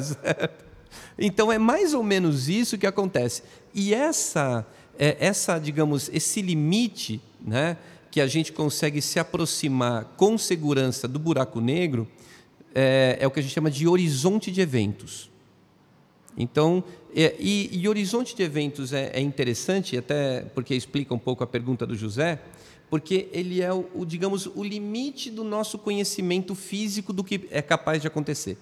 então 1.18 1.52
é 1.52 1.58
mais 1.58 1.94
ou 1.94 2.04
menos 2.04 2.50
isso 2.50 2.78
que 2.78 2.86
acontece. 2.86 3.44
E 3.74 3.94
essa, 3.94 4.66
é, 4.98 5.18
essa 5.20 5.58
digamos, 5.58 6.10
esse 6.14 6.42
limite, 6.42 7.22
né, 7.42 7.78
que 8.12 8.22
a 8.22 8.28
gente 8.28 8.52
consegue 8.52 9.02
se 9.02 9.20
aproximar 9.20 10.06
com 10.18 10.38
segurança 10.38 11.08
do 11.08 11.18
buraco 11.18 11.60
negro, 11.60 12.08
é, 12.76 13.18
é 13.20 13.26
o 13.26 13.32
que 13.32 13.40
a 13.40 13.44
gente 13.44 13.54
chama 13.54 13.72
de 13.72 13.88
horizonte 13.88 14.52
de 14.52 14.62
eventos. 14.62 15.32
Então, 16.38 16.84
é, 17.16 17.36
e, 17.40 17.70
e, 17.72 17.88
horizonte 17.88 18.36
de 18.36 18.42
eventos 18.42 18.92
é, 18.92 19.12
é, 19.14 19.20
interessante, 19.20 19.98
até 19.98 20.42
porque 20.56 20.74
explica 20.74 21.14
um 21.14 21.20
pouco 21.20 21.44
a 21.44 21.48
pergunta 21.48 21.86
do 21.86 21.96
José, 21.96 22.40
porque 22.90 23.28
ele 23.32 23.62
é, 23.62 23.72
o, 23.72 23.86
o, 23.94 24.06
digamos, 24.06 24.48
o 24.48 24.64
limite 24.64 25.30
do 25.30 25.44
nosso 25.44 25.78
conhecimento 25.78 26.56
físico 26.56 27.14
do 27.14 27.24
que 27.24 27.48
é 27.52 27.62
capaz 27.62 28.02
de 28.02 28.08
acontecer. 28.08 28.58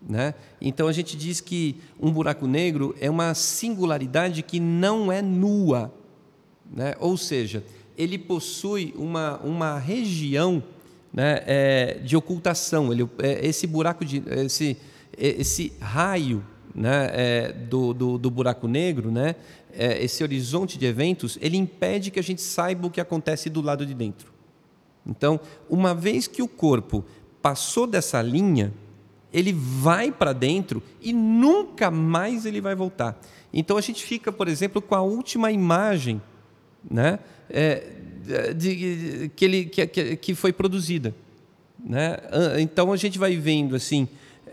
Né? 0.00 0.34
Então, 0.60 0.88
a 0.88 0.92
gente 0.92 1.16
diz 1.16 1.40
que 1.40 1.76
um 2.00 2.10
buraco 2.10 2.46
negro 2.46 2.94
é 3.00 3.10
uma 3.10 3.34
singularidade 3.34 4.42
que 4.42 4.60
não 4.60 5.12
é 5.12 5.20
nua. 5.20 5.92
Né? 6.70 6.94
Ou 7.00 7.16
seja, 7.16 7.64
ele 7.96 8.16
possui 8.16 8.94
uma, 8.96 9.38
uma 9.38 9.78
região 9.78 10.62
né, 11.12 11.42
é, 11.46 11.94
de 12.02 12.16
ocultação. 12.16 12.92
Ele, 12.92 13.08
é, 13.18 13.46
esse 13.46 13.66
buraco, 13.66 14.04
de, 14.04 14.22
esse, 14.26 14.76
esse 15.16 15.72
raio 15.80 16.44
né, 16.78 17.10
é, 17.12 17.52
do, 17.52 17.92
do, 17.92 18.18
do, 18.18 18.30
buraco 18.30 18.68
negro, 18.68 19.10
né, 19.10 19.34
é, 19.72 20.02
esse 20.02 20.22
horizonte 20.22 20.78
de 20.78 20.86
eventos, 20.86 21.36
ele 21.42 21.56
impede 21.56 22.08
que 22.08 22.20
a 22.20 22.22
gente 22.22 22.40
saiba 22.40 22.86
o 22.86 22.90
que 22.90 23.00
acontece 23.00 23.50
do 23.50 23.60
lado 23.60 23.84
de 23.84 23.92
dentro. 23.92 24.32
Então, 25.04 25.40
uma 25.68 25.92
vez 25.92 26.28
que 26.28 26.40
o 26.40 26.46
corpo 26.46 27.04
passou 27.42 27.84
dessa 27.84 28.22
linha, 28.22 28.72
ele 29.32 29.52
vai 29.52 30.12
para 30.12 30.32
dentro 30.32 30.80
e 31.02 31.12
nunca 31.12 31.90
mais 31.90 32.46
ele 32.46 32.60
vai 32.60 32.76
voltar. 32.76 33.20
Então 33.52 33.76
a 33.76 33.80
gente 33.80 34.04
fica, 34.04 34.30
por 34.30 34.46
exemplo, 34.46 34.80
com 34.80 34.94
a 34.94 35.02
última 35.02 35.50
imagem 35.50 36.22
né, 36.88 37.18
é, 37.50 38.52
de, 38.54 39.30
que, 39.34 39.44
ele, 39.44 39.64
que, 39.64 40.16
que, 40.16 40.34
foi 40.34 40.52
produzida. 40.52 41.14
Né? 41.78 42.16
Então 42.58 42.92
a 42.92 42.96
gente 42.96 43.18
vai 43.18 43.36
vendo 43.36 43.74
assim. 43.74 44.06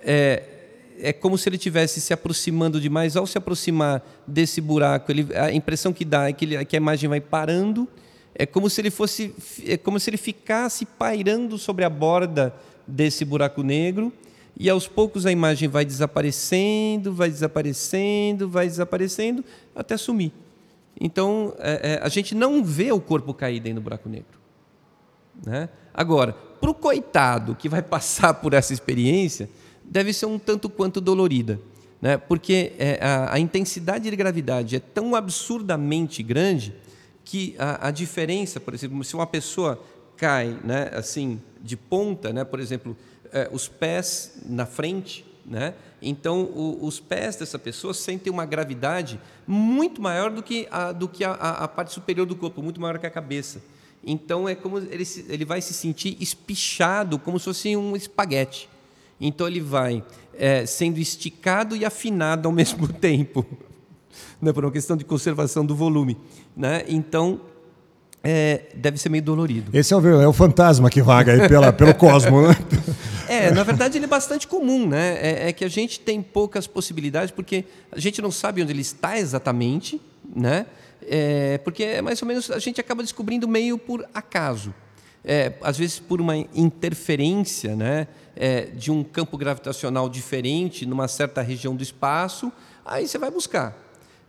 É, 0.03 0.54
é 0.99 1.13
como 1.13 1.37
se 1.37 1.49
ele 1.49 1.55
estivesse 1.55 1.99
se 2.01 2.13
aproximando 2.13 2.79
demais. 2.79 3.15
Ao 3.15 3.25
se 3.25 3.37
aproximar 3.37 4.03
desse 4.25 4.61
buraco, 4.61 5.11
ele, 5.11 5.27
a 5.35 5.51
impressão 5.51 5.91
que 5.91 6.05
dá 6.05 6.29
é 6.29 6.33
que, 6.33 6.45
ele, 6.45 6.65
que 6.65 6.75
a 6.75 6.77
imagem 6.77 7.09
vai 7.09 7.21
parando. 7.21 7.87
É 8.33 8.45
como 8.45 8.69
se 8.69 8.81
ele 8.81 8.91
fosse, 8.91 9.33
é 9.65 9.77
como 9.77 9.99
se 9.99 10.09
ele 10.09 10.17
ficasse 10.17 10.85
pairando 10.85 11.57
sobre 11.57 11.85
a 11.85 11.89
borda 11.89 12.53
desse 12.87 13.23
buraco 13.23 13.63
negro. 13.63 14.11
E 14.57 14.69
aos 14.69 14.87
poucos 14.87 15.25
a 15.25 15.31
imagem 15.31 15.67
vai 15.67 15.83
desaparecendo, 15.83 17.13
vai 17.13 17.29
desaparecendo, 17.29 18.49
vai 18.49 18.67
desaparecendo, 18.67 19.43
até 19.75 19.97
sumir. 19.97 20.31
Então 20.99 21.53
é, 21.59 21.93
é, 21.93 21.99
a 22.01 22.07
gente 22.07 22.33
não 22.33 22.63
vê 22.63 22.91
o 22.91 23.01
corpo 23.01 23.33
cair 23.33 23.59
dentro 23.59 23.81
do 23.81 23.83
buraco 23.83 24.07
negro. 24.07 24.39
Né? 25.45 25.67
Agora, 25.93 26.33
para 26.33 26.69
o 26.69 26.73
coitado 26.73 27.55
que 27.55 27.67
vai 27.67 27.81
passar 27.83 28.33
por 28.35 28.53
essa 28.53 28.73
experiência, 28.73 29.49
deve 29.89 30.13
ser 30.13 30.25
um 30.25 30.37
tanto 30.39 30.69
quanto 30.69 30.99
dolorida, 30.99 31.59
né? 32.01 32.17
porque 32.17 32.73
é, 32.77 32.99
a, 33.01 33.33
a, 33.33 33.39
intensidade 33.39 34.09
de 34.09 34.15
gravidade 34.15 34.75
é 34.75 34.79
tão 34.79 35.15
absurdamente 35.15 36.21
grande 36.23 36.73
que 37.23 37.55
a, 37.57 37.87
a, 37.87 37.91
diferença, 37.91 38.59
por 38.59 38.73
exemplo, 38.73 39.03
se 39.03 39.15
uma 39.15 39.27
pessoa 39.27 39.81
cai 40.17 40.57
né, 40.63 40.91
assim 40.93 41.41
de 41.61 41.75
ponta, 41.75 42.31
né, 42.31 42.43
por 42.43 42.59
exemplo, 42.59 42.95
é, 43.31 43.49
os 43.51 43.67
pés 43.67 44.33
na 44.45 44.65
frente, 44.65 45.25
né, 45.45 45.73
então 46.01 46.43
o, 46.43 46.85
os 46.85 46.99
pés 46.99 47.35
dessa 47.35 47.57
pessoa 47.57 47.93
sentem 47.93 48.31
uma 48.31 48.45
gravidade 48.45 49.19
muito 49.47 50.01
maior 50.01 50.29
do 50.29 50.43
que 50.43 50.67
a, 50.69 50.91
do 50.91 51.07
que 51.07 51.23
a, 51.23 51.31
a 51.31 51.67
parte 51.67 51.93
superior 51.93 52.25
do 52.25 52.35
corpo, 52.35 52.61
muito 52.61 52.79
maior 52.79 52.99
que 52.99 53.07
a 53.07 53.11
cabeça. 53.11 53.61
Então 54.05 54.47
é 54.47 54.53
como 54.53 54.77
ele, 54.77 55.03
ele 55.27 55.45
vai 55.45 55.61
se 55.61 55.73
sentir 55.73 56.15
espichado, 56.19 57.17
como 57.17 57.39
se 57.39 57.45
fosse 57.45 57.75
um 57.75 57.95
espaguete. 57.95 58.69
Então 59.19 59.47
ele 59.47 59.61
vai 59.61 60.03
é, 60.33 60.65
sendo 60.65 60.99
esticado 60.99 61.75
e 61.75 61.85
afinado 61.85 62.47
ao 62.47 62.51
mesmo 62.53 62.87
tempo, 62.87 63.45
né, 64.41 64.51
por 64.51 64.65
uma 64.65 64.71
questão 64.71 64.95
de 64.97 65.03
conservação 65.03 65.65
do 65.65 65.75
volume. 65.75 66.17
Né? 66.55 66.83
Então 66.87 67.41
é, 68.23 68.63
deve 68.75 68.97
ser 68.97 69.09
meio 69.09 69.23
dolorido. 69.23 69.69
Esse 69.77 69.93
é 69.93 69.97
o, 69.97 70.21
é 70.21 70.27
o 70.27 70.33
fantasma 70.33 70.89
que 70.89 71.01
vaga 71.01 71.33
aí 71.33 71.47
pela, 71.47 71.71
pelo 71.71 71.93
cosmo, 71.95 72.47
né? 72.47 72.55
É, 73.27 73.51
na 73.51 73.63
verdade 73.63 73.97
ele 73.97 74.05
é 74.05 74.07
bastante 74.07 74.47
comum, 74.47 74.87
né? 74.87 75.17
É, 75.21 75.49
é, 75.49 75.53
que 75.53 75.63
a 75.63 75.69
gente 75.69 75.99
tem 75.99 76.21
poucas 76.21 76.65
possibilidades 76.65 77.31
porque 77.31 77.65
a 77.91 77.99
gente 77.99 78.21
não 78.21 78.31
sabe 78.31 78.63
onde 78.63 78.71
ele 78.71 78.81
está 78.81 79.17
exatamente, 79.17 80.01
né? 80.35 80.65
É, 81.07 81.59
porque 81.59 81.83
é 81.83 82.01
mais 82.01 82.19
ou 82.19 82.27
menos 82.27 82.49
a 82.49 82.57
gente 82.57 82.81
acaba 82.81 83.03
descobrindo 83.03 83.47
meio 83.47 83.77
por 83.77 84.03
acaso 84.11 84.73
é, 85.25 85.53
às 85.61 85.77
vezes 85.77 85.99
por 85.99 86.21
uma 86.21 86.37
interferência 86.37 87.75
né, 87.75 88.07
é, 88.35 88.65
de 88.67 88.91
um 88.91 89.03
campo 89.03 89.37
gravitacional 89.37 90.07
diferente 90.07 90.85
numa 90.85 91.07
certa 91.07 91.41
região 91.41 91.75
do 91.75 91.81
espaço, 91.81 92.51
aí 92.85 93.07
você 93.07 93.17
vai 93.17 93.31
buscar. 93.31 93.75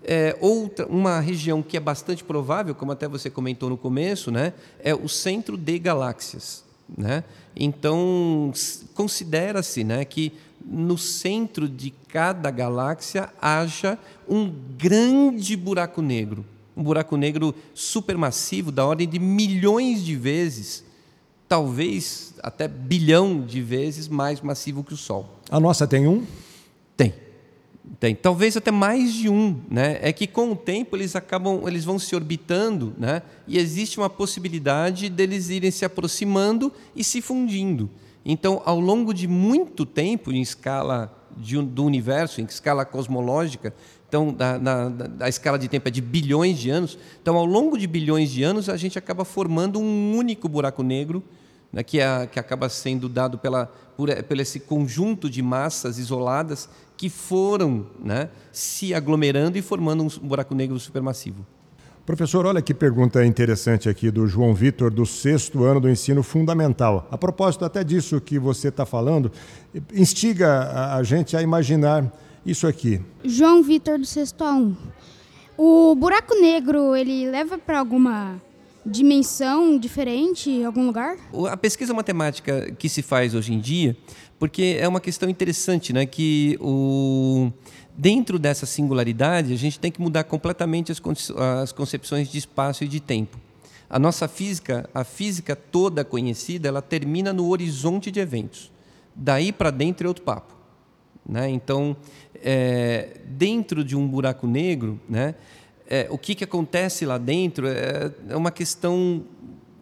É, 0.03 0.37
outra, 0.41 0.87
uma 0.87 1.21
região 1.21 1.63
que 1.63 1.77
é 1.77 1.81
bastante 1.81 2.25
provável, 2.25 2.75
como 2.75 2.93
até 2.93 3.07
você 3.07 3.29
comentou 3.29 3.69
no 3.69 3.77
começo, 3.77 4.31
né, 4.31 4.55
é 4.81 4.95
o 4.95 5.09
centro 5.09 5.57
de 5.57 5.79
galáxias. 5.79 6.65
Né? 6.97 7.25
Então, 7.55 8.53
considera-se 8.95 9.83
né, 9.85 10.05
que 10.05 10.33
no 10.65 10.97
centro 10.97 11.69
de 11.69 11.91
cada 12.09 12.51
galáxia 12.51 13.29
haja 13.41 13.99
um 14.29 14.53
grande 14.79 15.57
buraco 15.57 16.01
negro. 16.01 16.45
Um 16.77 16.83
buraco 16.83 17.17
negro 17.17 17.55
supermassivo, 17.75 18.71
da 18.71 18.87
ordem 18.87 19.09
de 19.09 19.19
milhões 19.19 20.05
de 20.05 20.15
vezes 20.15 20.86
talvez 21.49 22.35
até 22.43 22.69
bilhão 22.69 23.41
de 23.41 23.61
vezes 23.61 24.09
mais 24.09 24.41
massivo 24.41 24.83
que 24.83 24.95
o 24.95 24.97
Sol. 24.97 25.29
A 25.51 25.61
nossa 25.61 25.87
tem 25.87 26.07
um? 26.07 26.25
Tem. 26.97 27.15
Tem. 28.01 28.15
Talvez 28.15 28.57
até 28.57 28.71
mais 28.71 29.13
de 29.13 29.29
um. 29.29 29.61
Né? 29.71 29.99
É 30.03 30.13
que 30.13 30.27
com 30.27 30.53
o 30.53 30.57
tempo 30.57 30.97
eles 30.97 31.15
acabam, 31.15 31.67
eles 31.67 31.85
vão 31.85 31.99
se 31.99 32.15
orbitando, 32.15 32.95
né? 32.99 33.23
e 33.47 33.59
existe 33.59 33.99
uma 33.99 34.11
possibilidade 34.11 35.09
deles 35.09 35.49
irem 35.49 35.71
se 35.71 35.85
aproximando 35.85 36.73
e 36.95 37.05
se 37.05 37.23
fundindo. 37.23 37.89
Então, 38.29 38.61
ao 38.65 38.81
longo 38.81 39.15
de 39.15 39.29
muito 39.29 39.87
tempo, 39.87 40.33
em 40.33 40.43
escala 40.43 41.17
de, 41.37 41.63
do 41.63 41.85
universo, 41.85 42.41
em 42.41 42.45
escala 42.45 42.85
cosmológica, 42.85 43.73
então 44.09 44.33
da, 44.33 44.59
da, 44.59 45.29
escala 45.29 45.57
de 45.57 45.69
tempo 45.69 45.87
é 45.87 45.91
de 45.93 46.01
bilhões 46.01 46.59
de 46.59 46.69
anos. 46.69 46.99
Então, 47.23 47.37
ao 47.37 47.47
longo 47.47 47.79
de 47.79 47.87
bilhões 47.87 48.33
de 48.33 48.43
anos, 48.43 48.69
a 48.69 48.77
gente 48.77 48.99
acaba 48.99 49.25
formando 49.25 49.79
um 49.79 50.17
único 50.17 50.49
buraco 50.49 50.83
negro 50.83 51.23
né, 51.73 51.85
que, 51.85 52.01
é, 52.01 52.27
que 52.27 52.41
acaba 52.41 52.69
sendo 52.69 53.09
dado 53.09 53.39
pela, 53.39 53.67
por, 53.97 54.13
por 54.25 54.41
esse 54.41 54.59
conjunto 54.59 55.31
de 55.31 55.41
massas 55.41 55.97
isoladas 55.97 56.69
que 56.97 57.09
foram 57.09 57.87
né, 58.03 58.29
se 58.51 58.93
aglomerando 58.93 59.57
e 59.57 59.63
formando 59.63 60.03
um 60.03 60.09
buraco 60.27 60.53
negro 60.53 60.81
supermassivo. 60.81 61.47
Professor, 62.07 62.47
olha 62.47 62.63
que 62.63 62.73
pergunta 62.73 63.27
interessante 63.27 63.89
aqui 63.89 64.13
do 64.13 64.29
João 64.29 64.55
Vitor, 64.55 64.93
do 64.93 65.05
sexto 65.05 65.65
ano 65.65 65.81
do 65.81 65.91
ensino 65.91 66.23
fundamental. 66.23 67.09
A 67.11 67.19
propósito 67.19 67.65
até 67.65 67.83
disso 67.83 68.21
que 68.21 68.39
você 68.39 68.69
está 68.69 68.87
falando, 68.87 69.33
instiga 69.93 70.95
a 70.95 71.03
gente 71.03 71.37
a 71.37 71.43
imaginar 71.43 72.09
isso 72.47 72.65
aqui? 72.69 73.03
João 73.25 73.61
Vitor 73.61 73.99
do 73.99 74.07
sexto 74.07 74.45
A1. 74.45 74.77
O 75.59 75.97
buraco 75.97 76.41
negro, 76.41 76.95
ele 76.95 77.29
leva 77.29 77.59
para 77.59 77.81
alguma 77.81 78.41
dimensão 78.87 79.77
diferente 79.77 80.49
em 80.49 80.65
algum 80.65 80.87
lugar? 80.87 81.17
A 81.51 81.57
pesquisa 81.57 81.93
matemática 81.93 82.73
que 82.79 82.89
se 82.89 83.03
faz 83.03 83.35
hoje 83.35 83.53
em 83.53 83.59
dia, 83.59 83.97
porque 84.39 84.77
é 84.79 84.87
uma 84.87 85.01
questão 85.01 85.29
interessante, 85.29 85.93
né, 85.93 86.07
que 86.07 86.57
o 86.61 87.51
dentro 87.97 88.39
dessa 88.39 88.67
singularidade 88.67 89.53
a 89.53 89.57
gente 89.57 89.81
tem 89.81 89.91
que 89.91 90.01
mudar 90.01 90.25
completamente 90.25 90.93
as, 90.93 91.01
as 91.61 91.73
concepções 91.73 92.29
de 92.29 92.39
espaço 92.39 92.85
e 92.85 92.89
de 92.89 93.01
tempo. 93.01 93.39
A 93.89 93.99
nossa 93.99 94.27
física, 94.27 94.89
a 94.93 95.05
física 95.05 95.55
toda 95.55 96.05
conhecida, 96.05 96.69
ela 96.69 96.83
termina 96.83 97.33
no 97.33 97.49
horizonte 97.49 98.11
de 98.11 98.19
eventos. 98.19 98.71
Daí 99.15 99.53
para 99.53 99.71
dentro 99.71 100.07
é 100.07 100.09
outro 100.09 100.25
papo. 100.25 100.55
Né? 101.29 101.49
Então, 101.51 101.97
é, 102.35 103.21
dentro 103.27 103.85
de 103.85 103.97
um 103.97 104.07
buraco 104.07 104.47
negro, 104.47 105.01
né, 105.09 105.35
é, 105.89 106.07
o 106.11 106.19
que, 106.19 106.35
que 106.35 106.45
acontece 106.45 107.07
lá 107.07 107.17
dentro 107.17 107.67
é, 107.67 108.13
é 108.29 108.37
uma 108.37 108.51
questão. 108.51 109.25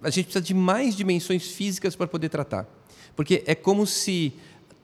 A 0.03 0.11
gente 0.11 0.27
precisa 0.27 0.44
de 0.44 0.53
mais 0.53 0.94
dimensões 0.94 1.46
físicas 1.46 1.96
para 1.96 2.07
poder 2.07 2.29
tratar. 2.29 2.68
Porque 3.16 3.42
é 3.46 3.55
como 3.55 3.87
se 3.87 4.35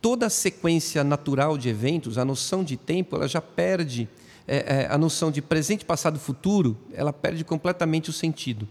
toda 0.00 0.26
a 0.26 0.30
sequência 0.30 1.04
natural 1.04 1.58
de 1.58 1.68
eventos, 1.68 2.18
a 2.18 2.24
noção 2.24 2.64
de 2.64 2.76
tempo, 2.76 3.16
ela 3.16 3.28
já 3.28 3.40
perde 3.40 4.08
é, 4.46 4.56
é, 4.56 4.88
a 4.90 4.98
noção 4.98 5.30
de 5.30 5.40
presente, 5.40 5.84
passado, 5.84 6.18
futuro, 6.18 6.76
ela 6.92 7.12
perde 7.12 7.44
completamente 7.44 8.10
o 8.10 8.12
sentido. 8.12 8.66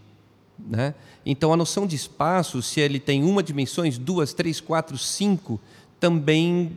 Né? 0.58 0.94
Então, 1.24 1.52
a 1.52 1.56
noção 1.56 1.86
de 1.86 1.96
espaço, 1.96 2.60
se 2.60 2.80
ele 2.80 2.98
tem 2.98 3.24
uma 3.24 3.42
dimensão, 3.42 3.84
duas, 4.00 4.34
três, 4.34 4.60
quatro, 4.60 4.98
cinco, 4.98 5.60
também 5.98 6.76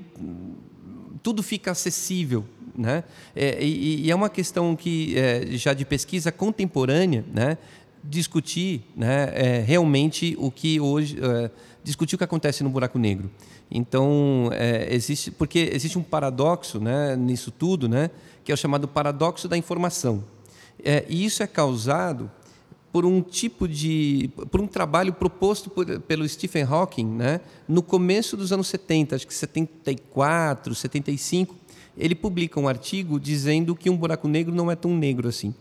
tudo 1.22 1.44
fica 1.44 1.72
acessível. 1.72 2.46
Né? 2.76 3.04
É, 3.36 3.64
e, 3.64 4.06
e, 4.06 4.12
é 4.12 4.16
uma 4.16 4.30
questão 4.30 4.76
que, 4.76 5.18
é, 5.18 5.48
já 5.52 5.74
de 5.74 5.86
pesquisa 5.86 6.32
contemporânea, 6.32 7.26
né? 7.34 7.58
discutir 8.04 8.82
né? 8.96 9.32
É, 9.34 9.60
realmente 9.60 10.36
o 10.38 10.52
que 10.52 10.80
hoje. 10.80 11.18
É, 11.22 11.50
discutir 11.84 12.16
o 12.16 12.18
que 12.18 12.24
acontece 12.24 12.64
no 12.64 12.70
buraco 12.70 12.98
negro. 12.98 13.30
Então, 13.76 14.52
é, 14.52 14.94
existe, 14.94 15.32
porque 15.32 15.72
existe 15.74 15.98
um 15.98 16.04
paradoxo 16.04 16.80
né, 16.80 17.16
nisso 17.16 17.50
tudo, 17.50 17.90
né, 17.90 18.12
que 18.44 18.52
é 18.52 18.54
o 18.54 18.58
chamado 18.58 18.88
paradoxo 18.88 19.48
da 19.48 19.58
informação. 19.58 20.24
É, 20.84 21.04
e 21.10 21.26
isso 21.26 21.42
é 21.42 21.48
causado 21.48 22.30
por 22.92 23.04
um 23.04 23.20
tipo 23.20 23.68
de 23.68 24.30
por 24.52 24.62
um 24.62 24.68
trabalho 24.68 25.12
proposto 25.12 25.72
por, 25.72 26.00
pelo 26.02 26.30
Stephen 26.30 26.62
Hawking, 26.62 27.06
né, 27.06 27.42
no 27.68 27.82
começo 27.82 28.38
dos 28.38 28.54
anos 28.54 28.68
70, 28.68 29.16
acho 29.16 29.26
que 29.26 29.34
74, 29.34 30.76
75, 30.76 31.56
ele 31.98 32.14
publica 32.14 32.60
um 32.60 32.68
artigo 32.68 33.20
dizendo 33.20 33.76
que 33.76 33.90
um 33.90 33.98
buraco 33.98 34.28
negro 34.28 34.54
não 34.54 34.70
é 34.70 34.76
tão 34.76 34.96
negro 34.96 35.28
assim, 35.28 35.54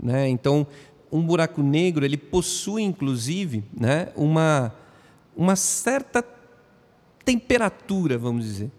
né? 0.00 0.28
Então, 0.28 0.66
um 1.10 1.22
buraco 1.22 1.62
negro 1.62 2.04
ele 2.04 2.16
possui 2.16 2.82
inclusive, 2.82 3.62
né, 3.78 4.08
uma 4.16 4.74
uma 5.36 5.56
certa 5.56 6.22
temperatura, 7.24 8.18
vamos 8.18 8.44
dizer 8.44 8.70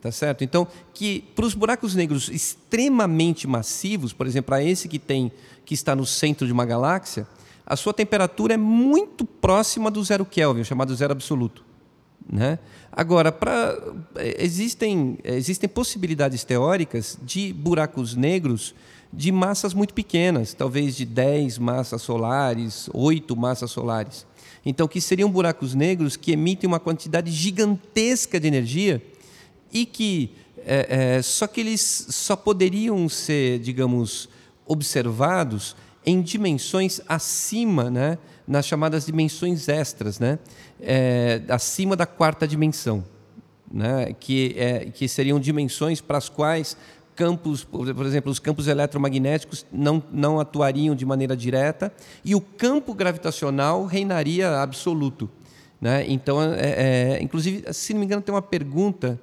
tá 0.00 0.12
certo? 0.12 0.44
Então, 0.44 0.66
que 0.92 1.24
para 1.34 1.44
os 1.44 1.54
buracos 1.54 1.94
negros 1.94 2.28
extremamente 2.28 3.46
massivos, 3.46 4.12
por 4.12 4.26
exemplo, 4.26 4.48
para 4.48 4.62
esse 4.62 4.88
que 4.88 4.98
tem 4.98 5.32
que 5.64 5.74
está 5.74 5.94
no 5.94 6.04
centro 6.04 6.46
de 6.46 6.52
uma 6.52 6.66
galáxia, 6.66 7.26
a 7.64 7.76
sua 7.76 7.94
temperatura 7.94 8.54
é 8.54 8.56
muito 8.56 9.24
próxima 9.24 9.90
do 9.90 10.02
zero 10.02 10.24
Kelvin, 10.24 10.64
chamado 10.64 10.94
zero 10.94 11.12
absoluto. 11.12 11.64
Né? 12.30 12.58
Agora, 12.90 13.30
pra, 13.30 13.76
é, 14.16 14.42
existem, 14.44 15.18
existem 15.24 15.68
possibilidades 15.68 16.44
teóricas 16.44 17.18
de 17.22 17.52
buracos 17.52 18.14
negros 18.14 18.74
de 19.12 19.32
massas 19.32 19.74
muito 19.74 19.94
pequenas, 19.94 20.54
talvez 20.54 20.96
de 20.96 21.04
10 21.04 21.58
massas 21.58 22.02
solares, 22.02 22.88
8 22.92 23.36
massas 23.36 23.70
solares. 23.70 24.26
Então, 24.64 24.86
que 24.86 25.00
seriam 25.00 25.30
buracos 25.30 25.74
negros 25.74 26.16
que 26.16 26.32
emitem 26.32 26.68
uma 26.68 26.80
quantidade 26.80 27.30
gigantesca 27.30 28.38
de 28.38 28.46
energia 28.46 29.02
e 29.72 29.86
que 29.86 30.32
é, 30.66 31.16
é, 31.16 31.22
só 31.22 31.46
que 31.46 31.60
eles 31.60 32.06
só 32.10 32.36
poderiam 32.36 33.08
ser, 33.08 33.58
digamos, 33.60 34.28
observados 34.66 35.74
em 36.04 36.20
dimensões 36.20 37.00
acima, 37.08 37.90
né, 37.90 38.18
nas 38.46 38.66
chamadas 38.66 39.06
dimensões 39.06 39.68
extras, 39.68 40.18
né, 40.18 40.38
é, 40.80 41.42
acima 41.48 41.96
da 41.96 42.06
quarta 42.06 42.46
dimensão, 42.46 43.04
né, 43.70 44.14
que, 44.18 44.54
é, 44.56 44.86
que 44.86 45.08
seriam 45.08 45.38
dimensões 45.38 46.00
para 46.00 46.18
as 46.18 46.28
quais 46.28 46.76
campos, 47.20 47.64
por 47.64 48.06
exemplo, 48.06 48.32
os 48.32 48.38
campos 48.38 48.66
eletromagnéticos 48.66 49.66
não, 49.70 50.02
não 50.10 50.40
atuariam 50.40 50.94
de 50.94 51.04
maneira 51.04 51.36
direta 51.36 51.92
e 52.24 52.34
o 52.34 52.40
campo 52.40 52.94
gravitacional 52.94 53.84
reinaria 53.84 54.62
absoluto. 54.62 55.28
Né? 55.78 56.06
Então, 56.08 56.40
é, 56.42 57.18
é, 57.18 57.22
inclusive, 57.22 57.70
se 57.74 57.92
não 57.92 58.00
me 58.00 58.06
engano, 58.06 58.22
tem 58.22 58.34
uma 58.34 58.40
pergunta 58.40 59.20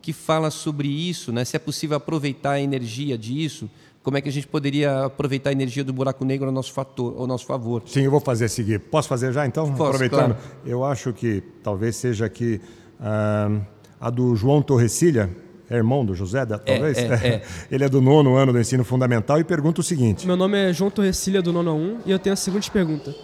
que 0.00 0.10
fala 0.10 0.50
sobre 0.50 0.88
isso, 0.88 1.32
né? 1.32 1.44
se 1.44 1.54
é 1.54 1.58
possível 1.58 1.98
aproveitar 1.98 2.52
a 2.52 2.60
energia 2.60 3.18
disso, 3.18 3.68
como 4.02 4.16
é 4.16 4.22
que 4.22 4.28
a 4.30 4.32
gente 4.32 4.46
poderia 4.46 5.04
aproveitar 5.04 5.50
a 5.50 5.52
energia 5.52 5.84
do 5.84 5.92
buraco 5.92 6.24
negro 6.24 6.46
ao 6.46 6.52
nosso, 6.52 6.72
fator, 6.72 7.14
ao 7.18 7.26
nosso 7.26 7.44
favor. 7.44 7.82
Sim, 7.84 8.04
eu 8.04 8.10
vou 8.10 8.20
fazer 8.20 8.46
a 8.46 8.48
seguir. 8.48 8.80
Posso 8.80 9.06
fazer 9.06 9.34
já 9.34 9.46
então? 9.46 9.70
Posso, 9.70 9.82
Aproveitando. 9.82 10.34
Claro. 10.34 10.38
Eu 10.64 10.82
acho 10.82 11.12
que 11.12 11.42
talvez 11.62 11.96
seja 11.96 12.24
aqui 12.24 12.58
uh, 13.00 13.60
a 14.00 14.08
do 14.08 14.34
João 14.34 14.62
Torrecilha, 14.62 15.43
é 15.68 15.76
irmão 15.76 16.04
do 16.04 16.14
José, 16.14 16.44
talvez? 16.44 16.98
É, 16.98 17.02
é, 17.02 17.28
é. 17.28 17.42
Ele 17.70 17.84
é 17.84 17.88
do 17.88 18.00
nono 18.00 18.36
ano 18.36 18.52
do 18.52 18.60
ensino 18.60 18.84
fundamental 18.84 19.40
e 19.40 19.44
pergunta 19.44 19.80
o 19.80 19.84
seguinte. 19.84 20.26
Meu 20.26 20.36
nome 20.36 20.58
é 20.58 20.72
João 20.72 20.90
Torrecilha, 20.90 21.40
do 21.40 21.52
nono 21.52 21.74
1, 21.74 21.98
e 22.06 22.10
eu 22.10 22.18
tenho 22.18 22.34
a 22.34 22.36
seguinte 22.36 22.70
pergunta. 22.70 23.14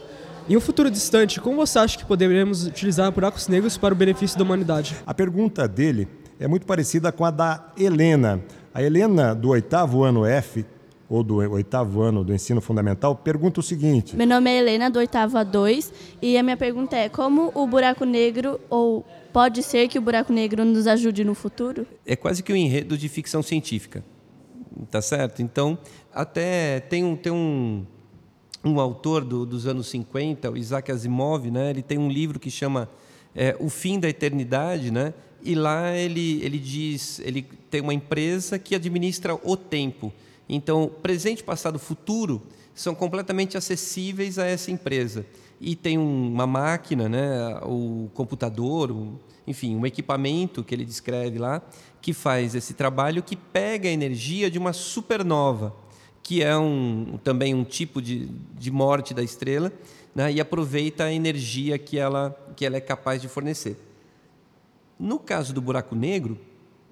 Em 0.49 0.57
um 0.57 0.61
futuro 0.61 0.91
distante, 0.91 1.41
como 1.41 1.57
você 1.57 1.79
acha 1.79 1.99
que 1.99 2.05
poderemos 2.05 2.67
utilizar 2.67 3.11
buracos 3.13 3.47
negros 3.47 3.77
para 3.77 3.95
o 3.95 3.97
benefício 3.97 4.39
da 4.39 4.45
humanidade? 4.45 4.97
A 5.07 5.15
pergunta 5.15 5.69
dele 5.69 6.09
é 6.41 6.49
muito 6.49 6.67
parecida 6.67 7.13
com 7.13 7.25
a 7.25 7.31
da 7.31 7.67
Helena. 7.79 8.41
A 8.73 8.83
Helena, 8.83 9.35
do 9.35 9.51
oitavo 9.51 10.03
ano 10.03 10.25
F, 10.25 10.65
ou 11.11 11.25
do 11.25 11.37
oitavo 11.39 12.01
ano 12.01 12.23
do 12.23 12.33
ensino 12.33 12.61
fundamental, 12.61 13.17
pergunta 13.17 13.59
o 13.59 13.63
seguinte: 13.63 14.17
Meu 14.17 14.27
nome 14.27 14.49
é 14.49 14.59
Helena, 14.59 14.89
do 14.89 15.01
oitavo 15.01 15.37
a 15.37 15.43
2, 15.43 15.93
e 16.23 16.39
a 16.39 16.43
minha 16.43 16.57
pergunta 16.57 16.97
é: 16.97 17.09
como 17.09 17.51
o 17.53 17.67
buraco 17.67 18.05
negro, 18.05 18.61
ou 18.71 19.05
pode 19.33 19.63
ser 19.65 19.89
que 19.89 19.99
o 19.99 20.03
buraco 20.03 20.33
negro 20.33 20.65
nos 20.65 20.87
ajude 20.87 21.25
no 21.25 21.35
futuro? 21.35 21.85
É 22.07 22.15
quase 22.15 22.45
que 22.45 22.53
um 22.53 22.57
enredo 22.57 22.97
de 22.97 23.09
ficção 23.09 23.43
científica, 23.43 24.05
tá 24.89 25.03
certo? 25.03 25.43
Então, 25.43 25.77
até 26.15 26.79
tem 26.79 27.05
um. 27.05 27.17
Tem 27.17 27.33
um 27.33 27.85
um 28.63 28.79
autor 28.79 29.25
do, 29.25 29.47
dos 29.47 29.67
anos 29.67 29.89
50, 29.89 30.51
o 30.51 30.55
Isaac 30.55 30.93
Asimov, 30.93 31.51
né? 31.51 31.71
ele 31.71 31.81
tem 31.81 31.97
um 31.97 32.11
livro 32.11 32.39
que 32.39 32.51
chama 32.51 32.91
é, 33.35 33.57
O 33.59 33.71
Fim 33.71 33.99
da 33.99 34.07
Eternidade, 34.07 34.91
né? 34.91 35.15
e 35.43 35.55
lá 35.55 35.97
ele, 35.97 36.43
ele 36.43 36.59
diz, 36.59 37.21
ele 37.21 37.43
tem 37.71 37.81
uma 37.81 37.95
empresa 37.95 38.59
que 38.59 38.75
administra 38.75 39.35
o 39.35 39.57
tempo. 39.57 40.13
Então, 40.53 40.91
presente, 41.01 41.45
passado, 41.45 41.79
futuro 41.79 42.43
são 42.75 42.93
completamente 42.93 43.57
acessíveis 43.57 44.37
a 44.37 44.45
essa 44.45 44.73
empresa. 44.73 45.25
E 45.61 45.77
tem 45.77 45.97
uma 45.97 46.45
máquina, 46.45 47.09
né, 47.09 47.61
o 47.63 48.11
computador, 48.15 48.93
enfim, 49.47 49.77
um 49.77 49.87
equipamento 49.87 50.65
que 50.65 50.75
ele 50.75 50.85
descreve 50.85 51.39
lá, 51.39 51.63
que 52.03 52.13
faz 52.13 52.57
esse 52.57 52.75
trabalho, 52.75 53.23
que 53.23 53.37
pega 53.37 53.89
a 53.89 53.93
energia 53.93 54.51
de 54.51 54.59
uma 54.59 54.73
supernova, 54.73 55.73
que 56.21 56.43
é 56.43 56.57
um, 56.57 57.17
também 57.23 57.55
um 57.55 57.63
tipo 57.63 58.03
de, 58.03 58.27
de 58.59 58.73
morte 58.73 59.15
da 59.15 59.23
estrela, 59.23 59.73
né, 60.13 60.33
e 60.33 60.41
aproveita 60.41 61.05
a 61.05 61.13
energia 61.13 61.79
que 61.79 61.97
ela, 61.97 62.37
que 62.57 62.67
ela 62.67 62.77
é 62.77 62.81
capaz 62.81 63.23
de 63.23 63.29
fornecer. 63.29 63.77
No 64.99 65.21
caso 65.21 65.53
do 65.55 65.61
buraco 65.61 65.95
negro, 65.95 66.37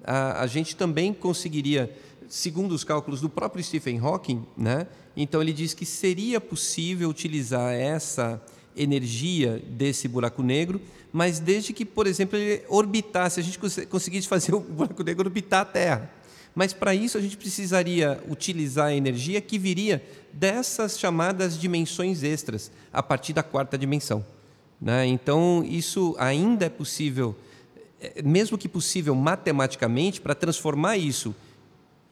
a, 0.03 0.41
a 0.41 0.47
gente 0.47 0.75
também 0.75 1.13
conseguiria, 1.13 1.93
segundo 2.29 2.73
os 2.73 2.83
cálculos 2.83 3.19
do 3.19 3.27
próprio 3.27 3.63
Stephen 3.63 3.99
Hawking, 3.99 4.45
né? 4.55 4.87
então 5.17 5.41
ele 5.41 5.51
diz 5.51 5.73
que 5.73 5.85
seria 5.85 6.39
possível 6.39 7.09
utilizar 7.09 7.73
essa 7.73 8.41
energia 8.77 9.61
desse 9.67 10.07
buraco 10.07 10.43
negro, 10.43 10.79
mas 11.11 11.39
desde 11.39 11.73
que, 11.73 11.83
por 11.83 12.05
exemplo, 12.05 12.37
ele 12.37 12.63
orbitasse, 12.69 13.39
a 13.39 13.43
gente 13.43 13.59
conseguisse 13.87 14.27
fazer 14.27 14.53
o 14.55 14.59
buraco 14.59 15.03
negro 15.03 15.25
orbitar 15.25 15.61
a 15.61 15.65
Terra. 15.65 16.13
Mas 16.55 16.71
para 16.71 16.95
isso 16.95 17.17
a 17.17 17.21
gente 17.21 17.35
precisaria 17.35 18.23
utilizar 18.29 18.87
a 18.87 18.95
energia 18.95 19.41
que 19.41 19.57
viria 19.57 20.03
dessas 20.31 20.99
chamadas 20.99 21.59
dimensões 21.59 22.23
extras, 22.23 22.71
a 22.93 23.01
partir 23.01 23.33
da 23.33 23.43
quarta 23.43 23.77
dimensão. 23.77 24.25
Né? 24.79 25.05
Então, 25.07 25.65
isso 25.67 26.15
ainda 26.17 26.65
é 26.65 26.69
possível 26.69 27.35
é, 28.01 28.21
mesmo 28.23 28.57
que 28.57 28.69
possível 28.69 29.13
matematicamente, 29.13 30.21
para 30.21 30.33
transformar 30.33 30.97
isso 30.97 31.35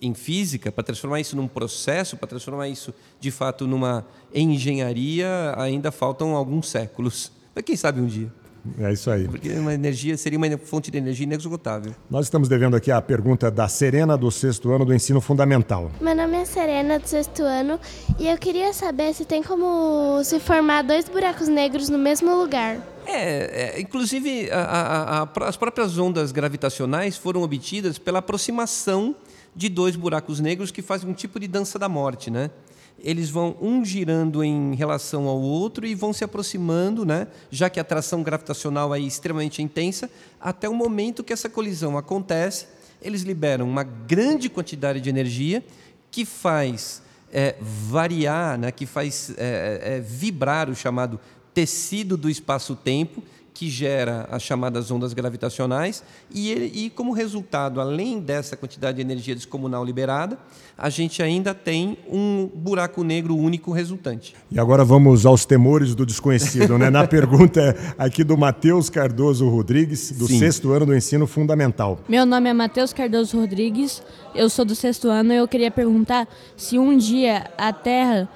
em 0.01 0.13
física, 0.13 0.71
para 0.71 0.83
transformar 0.83 1.19
isso 1.19 1.35
num 1.35 1.47
processo, 1.47 2.17
para 2.17 2.27
transformar 2.27 2.67
isso 2.67 2.93
de 3.19 3.31
fato 3.31 3.65
numa 3.65 4.05
engenharia, 4.33 5.53
ainda 5.57 5.91
faltam 5.91 6.35
alguns 6.35 6.69
séculos. 6.69 7.31
Mas 7.55 7.63
quem 7.63 7.75
sabe 7.75 7.99
um 7.99 8.05
dia. 8.05 8.31
É 8.79 8.91
isso 8.91 9.09
aí. 9.09 9.27
Porque 9.27 9.49
uma 9.53 9.73
energia 9.73 10.17
seria 10.17 10.37
uma 10.37 10.57
fonte 10.57 10.91
de 10.91 10.97
energia 10.97 11.23
inesgotável. 11.23 11.95
Nós 12.09 12.25
estamos 12.25 12.49
devendo 12.49 12.75
aqui 12.75 12.91
a 12.91 13.01
pergunta 13.01 13.49
da 13.49 13.67
Serena, 13.67 14.17
do 14.17 14.29
sexto 14.29 14.71
ano 14.71 14.85
do 14.85 14.93
ensino 14.93 15.21
fundamental. 15.21 15.91
Meu 16.01 16.15
nome 16.15 16.37
é 16.37 16.45
Serena, 16.45 16.99
do 16.99 17.07
sexto 17.07 17.43
ano, 17.43 17.79
e 18.19 18.27
eu 18.27 18.37
queria 18.37 18.73
saber 18.73 19.13
se 19.13 19.25
tem 19.25 19.41
como 19.41 20.21
se 20.23 20.39
formar 20.39 20.81
dois 20.81 21.07
buracos 21.07 21.47
negros 21.47 21.89
no 21.89 21.97
mesmo 21.97 22.35
lugar. 22.35 22.77
É, 23.05 23.77
é 23.77 23.81
inclusive 23.81 24.49
a, 24.51 24.61
a, 24.61 25.23
a, 25.23 25.47
as 25.47 25.55
próprias 25.55 25.97
ondas 25.97 26.31
gravitacionais 26.31 27.15
foram 27.15 27.41
obtidas 27.41 27.97
pela 27.97 28.19
aproximação 28.19 29.15
de 29.57 29.69
dois 29.69 29.95
buracos 29.95 30.39
negros 30.39 30.69
que 30.69 30.83
fazem 30.83 31.09
um 31.09 31.13
tipo 31.13 31.39
de 31.39 31.47
dança 31.47 31.79
da 31.79 31.89
morte, 31.89 32.29
né? 32.29 32.51
Eles 32.99 33.31
vão 33.31 33.57
um 33.59 33.83
girando 33.83 34.43
em 34.43 34.75
relação 34.75 35.27
ao 35.27 35.41
outro 35.41 35.85
e 35.85 35.95
vão 35.95 36.13
se 36.13 36.23
aproximando, 36.23 37.03
né? 37.03 37.27
Já 37.49 37.67
que 37.67 37.79
a 37.79 37.81
atração 37.81 38.21
gravitacional 38.21 38.93
é 38.93 38.99
extremamente 38.99 39.61
intensa, 39.63 40.11
até 40.39 40.69
o 40.69 40.75
momento 40.75 41.23
que 41.23 41.33
essa 41.33 41.49
colisão 41.49 41.97
acontece, 41.97 42.67
eles 43.01 43.23
liberam 43.23 43.67
uma 43.67 43.83
grande 43.83 44.47
quantidade 44.47 45.01
de 45.01 45.09
energia 45.09 45.65
que 46.11 46.23
faz 46.23 47.01
é, 47.33 47.55
variar, 47.59 48.59
né? 48.59 48.71
Que 48.71 48.85
faz 48.85 49.33
é, 49.37 49.95
é, 49.95 49.99
vibrar 49.99 50.69
o 50.69 50.75
chamado 50.75 51.19
tecido 51.51 52.15
do 52.15 52.29
espaço-tempo 52.29 53.23
que 53.57 53.71
gera 53.71 54.27
as 54.29 54.43
chamadas 54.43 54.91
ondas 54.91 55.13
gravitacionais, 55.13 56.03
e, 56.31 56.51
ele, 56.51 56.71
e 56.75 56.91
como 56.91 57.11
resultado, 57.11 57.81
além 57.81 58.19
dessa 58.19 58.55
quantidade 58.55 58.97
de 58.97 59.01
energia 59.01 59.33
descomunal 59.33 59.83
liberada, 59.83 60.37
a 60.77 60.91
gente 60.91 61.23
ainda 61.23 61.55
tem 61.55 61.97
um 62.07 62.47
buraco 62.53 63.03
negro 63.03 63.35
único 63.35 63.71
resultante. 63.71 64.35
E 64.51 64.59
agora 64.59 64.85
vamos 64.85 65.25
aos 65.25 65.43
temores 65.43 65.95
do 65.95 66.05
desconhecido. 66.05 66.77
né? 66.77 66.91
Na 66.91 67.05
pergunta 67.09 67.75
aqui 67.97 68.23
do 68.23 68.37
Matheus 68.37 68.91
Cardoso 68.91 69.49
Rodrigues, 69.49 70.11
do 70.11 70.27
Sim. 70.27 70.37
sexto 70.37 70.71
ano 70.71 70.85
do 70.85 70.95
ensino 70.95 71.25
fundamental. 71.25 71.99
Meu 72.07 72.27
nome 72.27 72.51
é 72.51 72.53
Matheus 72.53 72.93
Cardoso 72.93 73.39
Rodrigues, 73.39 74.03
eu 74.35 74.51
sou 74.51 74.65
do 74.65 74.75
sexto 74.75 75.09
ano 75.09 75.33
e 75.33 75.37
eu 75.37 75.47
queria 75.47 75.71
perguntar 75.71 76.27
se 76.55 76.77
um 76.77 76.95
dia 76.95 77.49
a 77.57 77.73
Terra 77.73 78.29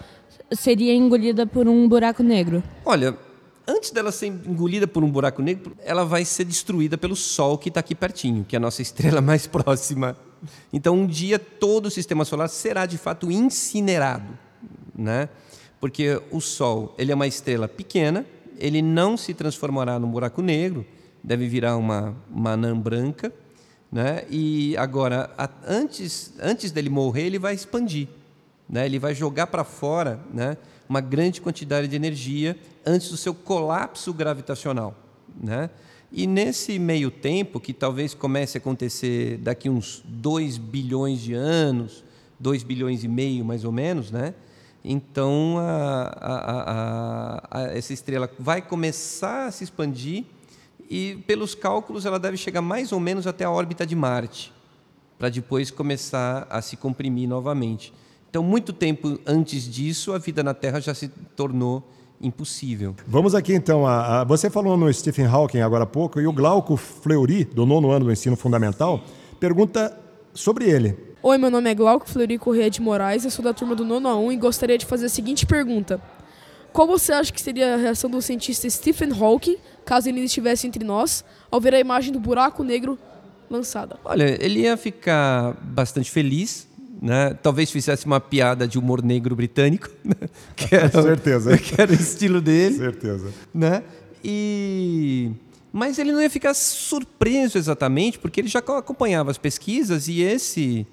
seria 0.52 0.96
engolida 0.96 1.46
por 1.46 1.68
um 1.68 1.88
buraco 1.88 2.24
negro. 2.24 2.64
Olha, 2.84 3.16
antes 3.68 3.92
dela 3.92 4.12
ser 4.12 4.28
engolida 4.28 4.88
por 4.88 5.04
um 5.04 5.12
buraco 5.12 5.42
negro, 5.42 5.76
ela 5.84 6.04
vai 6.04 6.26
ser 6.26 6.46
destruída 6.46 6.98
pelo 6.98 7.16
Sol 7.16 7.58
que 7.58 7.70
está 7.70 7.80
aqui 7.80 7.96
pertinho, 7.96 8.46
que 8.46 8.56
é 8.56 8.58
a 8.58 8.60
nossa 8.60 8.82
estrela 8.82 9.20
mais 9.22 9.48
próxima. 9.48 10.16
Então, 10.74 10.96
um 10.96 11.08
dia 11.08 11.38
todo 11.38 11.86
o 11.86 11.92
sistema 11.92 12.26
solar 12.26 12.50
será 12.50 12.86
de 12.86 12.98
fato 12.98 13.32
incinerado, 13.32 14.38
né? 14.96 15.30
Porque 15.80 16.22
o 16.32 16.40
Sol 16.40 16.96
ele 16.98 17.12
é 17.12 17.16
uma 17.16 17.28
estrela 17.28 17.68
pequena, 17.68 18.26
ele 18.58 18.82
não 18.82 19.18
se 19.18 19.34
transformará 19.34 20.00
num 20.00 20.10
buraco 20.10 20.42
negro, 20.42 20.86
deve 21.24 21.48
virar 21.48 21.78
uma, 21.78 22.16
uma 22.30 22.52
anã 22.52 22.78
branca, 22.78 23.32
né? 23.92 24.24
E 24.30 24.76
agora, 24.78 25.30
antes, 25.68 26.34
antes 26.40 26.72
dele 26.72 26.90
morrer, 26.90 27.24
ele 27.24 27.40
vai 27.40 27.54
expandir, 27.54 28.08
né? 28.72 28.86
Ele 28.86 28.98
vai 28.98 29.14
jogar 29.14 29.48
para 29.48 29.66
fora, 29.66 30.20
né? 30.34 30.56
uma 30.88 31.02
grande 31.02 31.42
quantidade 31.42 31.88
de 31.88 31.96
energia 31.96 32.58
antes 32.86 33.10
do 33.10 33.18
seu 33.18 33.34
colapso 33.34 34.14
gravitacional. 34.14 34.96
Né? 35.42 35.70
E 36.12 36.26
nesse 36.26 36.80
meio 36.80 37.12
tempo, 37.12 37.60
que 37.60 37.74
talvez 37.74 38.14
comece 38.14 38.58
a 38.58 38.60
acontecer 38.60 39.38
daqui 39.38 39.70
uns 39.70 40.02
2 40.06 40.58
bilhões 40.58 41.20
de 41.20 41.34
anos, 41.34 42.04
2 42.40 42.64
bilhões 42.64 43.04
e 43.04 43.08
meio 43.08 43.44
mais 43.44 43.66
ou 43.66 43.72
menos, 43.72 44.10
né? 44.10 44.34
então 44.84 45.58
a, 45.60 46.04
a, 46.22 47.60
a, 47.60 47.64
essa 47.74 47.94
estrela 47.94 48.30
vai 48.40 48.62
começar 48.62 49.48
a 49.48 49.52
se 49.52 49.64
expandir 49.64 50.26
e, 50.90 51.24
pelos 51.26 51.56
cálculos, 51.56 52.06
ela 52.06 52.20
deve 52.20 52.36
chegar 52.36 52.62
mais 52.62 52.92
ou 52.92 53.00
menos 53.00 53.26
até 53.26 53.46
a 53.46 53.52
órbita 53.52 53.86
de 53.86 53.96
Marte, 53.96 54.52
para 55.18 55.30
depois 55.30 55.72
começar 55.72 56.46
a 56.50 56.62
se 56.62 56.76
comprimir 56.76 57.30
novamente. 57.30 57.94
Então, 58.32 58.42
muito 58.42 58.72
tempo 58.72 59.20
antes 59.28 59.70
disso, 59.70 60.14
a 60.14 60.18
vida 60.18 60.42
na 60.42 60.54
Terra 60.54 60.80
já 60.80 60.94
se 60.94 61.10
tornou 61.36 61.84
impossível. 62.22 62.96
Vamos 63.06 63.36
aqui 63.36 63.54
então. 63.54 63.86
A, 63.86 64.22
a, 64.22 64.24
você 64.24 64.50
falou 64.50 64.78
no 64.78 64.92
Stephen 64.94 65.26
Hawking 65.26 65.60
agora 65.60 65.84
há 65.84 65.86
pouco, 65.86 66.18
e 66.18 66.26
o 66.26 66.32
Glauco 66.32 66.78
Fleury, 66.78 67.44
do 67.44 67.66
nono 67.66 67.92
ano 67.92 68.06
do 68.06 68.12
ensino 68.12 68.38
fundamental, 68.38 69.04
pergunta 69.38 70.00
sobre 70.34 70.70
ele. 70.70 70.98
Oi, 71.22 71.38
meu 71.38 71.52
nome 71.52 71.72
é 71.72 71.76
Glauco 71.76 72.10
Fleury 72.10 72.38
Corrêa 72.38 72.70
de 72.70 72.82
Moraes, 72.82 73.26
eu 73.26 73.32
sou 73.32 73.44
da 73.44 73.54
turma 73.54 73.76
do 73.76 73.84
nono 73.84 74.08
a 74.08 74.18
1 74.18 74.32
e 74.32 74.38
gostaria 74.38 74.78
de 74.78 74.86
fazer 74.86 75.08
a 75.08 75.10
seguinte 75.10 75.46
pergunta. 75.46 76.02
Qual 76.72 76.88
você 76.88 77.12
acha 77.12 77.34
que 77.34 77.42
seria 77.42 77.74
a 77.74 77.78
reação 77.78 78.10
do 78.10 78.22
cientista 78.22 78.70
Stephen 78.70 79.12
Hawking, 79.12 79.58
caso 79.84 80.08
ele 80.08 80.22
estivesse 80.22 80.66
entre 80.66 80.86
nós, 80.86 81.26
ao 81.52 81.60
ver 81.60 81.74
a 81.74 81.80
imagem 81.82 82.14
do 82.14 82.20
buraco 82.20 82.64
negro 82.64 82.98
lançada? 83.50 84.00
Olha, 84.06 84.42
ele 84.42 84.62
ia 84.62 84.78
ficar 84.78 85.54
bastante 85.62 86.10
feliz, 86.10 86.71
né? 87.02 87.34
Talvez 87.42 87.72
fizesse 87.72 88.06
uma 88.06 88.20
piada 88.20 88.68
de 88.68 88.78
humor 88.78 89.02
negro 89.02 89.36
britânico, 89.36 89.90
né? 90.06 90.16
que 90.56 90.74
era, 90.76 90.90
certeza, 90.90 91.58
que 91.58 91.82
era 91.82 91.92
o 91.92 91.96
estilo 91.96 92.40
dele, 92.40 92.78
certeza, 92.78 93.30
né? 93.54 93.84
E 94.24 95.32
mas 95.74 95.98
ele 95.98 96.12
não 96.12 96.22
ia 96.22 96.30
ficar 96.30 96.54
surpreso 96.54 97.58
exatamente, 97.58 98.20
porque 98.20 98.42
ele 98.42 98.50
já 98.50 98.60
acompanhava 98.60 99.32
as 99.32 99.38
pesquisas 99.38 100.10
e 100.10 100.22
esse, 100.22 100.86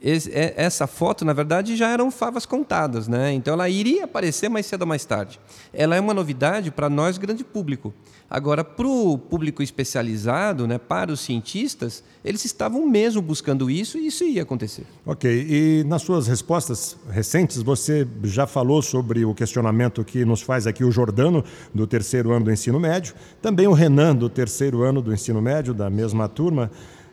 esse 0.00 0.30
é, 0.30 0.54
essa 0.56 0.86
foto, 0.86 1.24
na 1.24 1.32
verdade, 1.32 1.76
já 1.76 1.90
eram 1.90 2.10
favas 2.10 2.46
contadas, 2.46 3.08
né? 3.08 3.32
Então 3.32 3.54
ela 3.54 3.68
iria 3.68 4.04
aparecer 4.04 4.48
mais 4.48 4.66
cedo 4.66 4.82
ou 4.82 4.86
mais 4.86 5.04
tarde. 5.04 5.40
Ela 5.72 5.96
é 5.96 6.00
uma 6.00 6.14
novidade 6.14 6.70
para 6.70 6.88
nós, 6.88 7.18
grande 7.18 7.44
público. 7.44 7.92
Agora, 8.32 8.64
para 8.64 8.86
o 8.86 9.18
público 9.18 9.62
especializado, 9.62 10.66
né, 10.66 10.78
para 10.78 11.12
os 11.12 11.20
cientistas, 11.20 12.02
eles 12.24 12.42
estavam 12.46 12.86
mesmo 12.88 13.20
buscando 13.20 13.70
isso 13.70 13.98
e 13.98 14.06
isso 14.06 14.24
ia 14.24 14.42
acontecer. 14.42 14.86
Ok. 15.04 15.30
E 15.30 15.84
nas 15.84 16.00
suas 16.00 16.28
respostas 16.28 16.96
recentes, 17.10 17.60
você 17.60 18.08
já 18.24 18.46
falou 18.46 18.80
sobre 18.80 19.22
o 19.22 19.34
questionamento 19.34 20.02
que 20.02 20.24
nos 20.24 20.40
faz 20.40 20.66
aqui 20.66 20.82
o 20.82 20.90
Jordano, 20.90 21.44
do 21.74 21.86
terceiro 21.86 22.32
ano 22.32 22.46
do 22.46 22.50
ensino 22.50 22.80
médio, 22.80 23.14
também 23.42 23.66
o 23.66 23.74
Renan, 23.74 24.16
do 24.16 24.30
terceiro 24.30 24.82
ano 24.82 25.02
do 25.02 25.12
ensino 25.12 25.42
médio, 25.42 25.74
da 25.74 25.90
mesma 25.90 26.26
turma. 26.26 26.70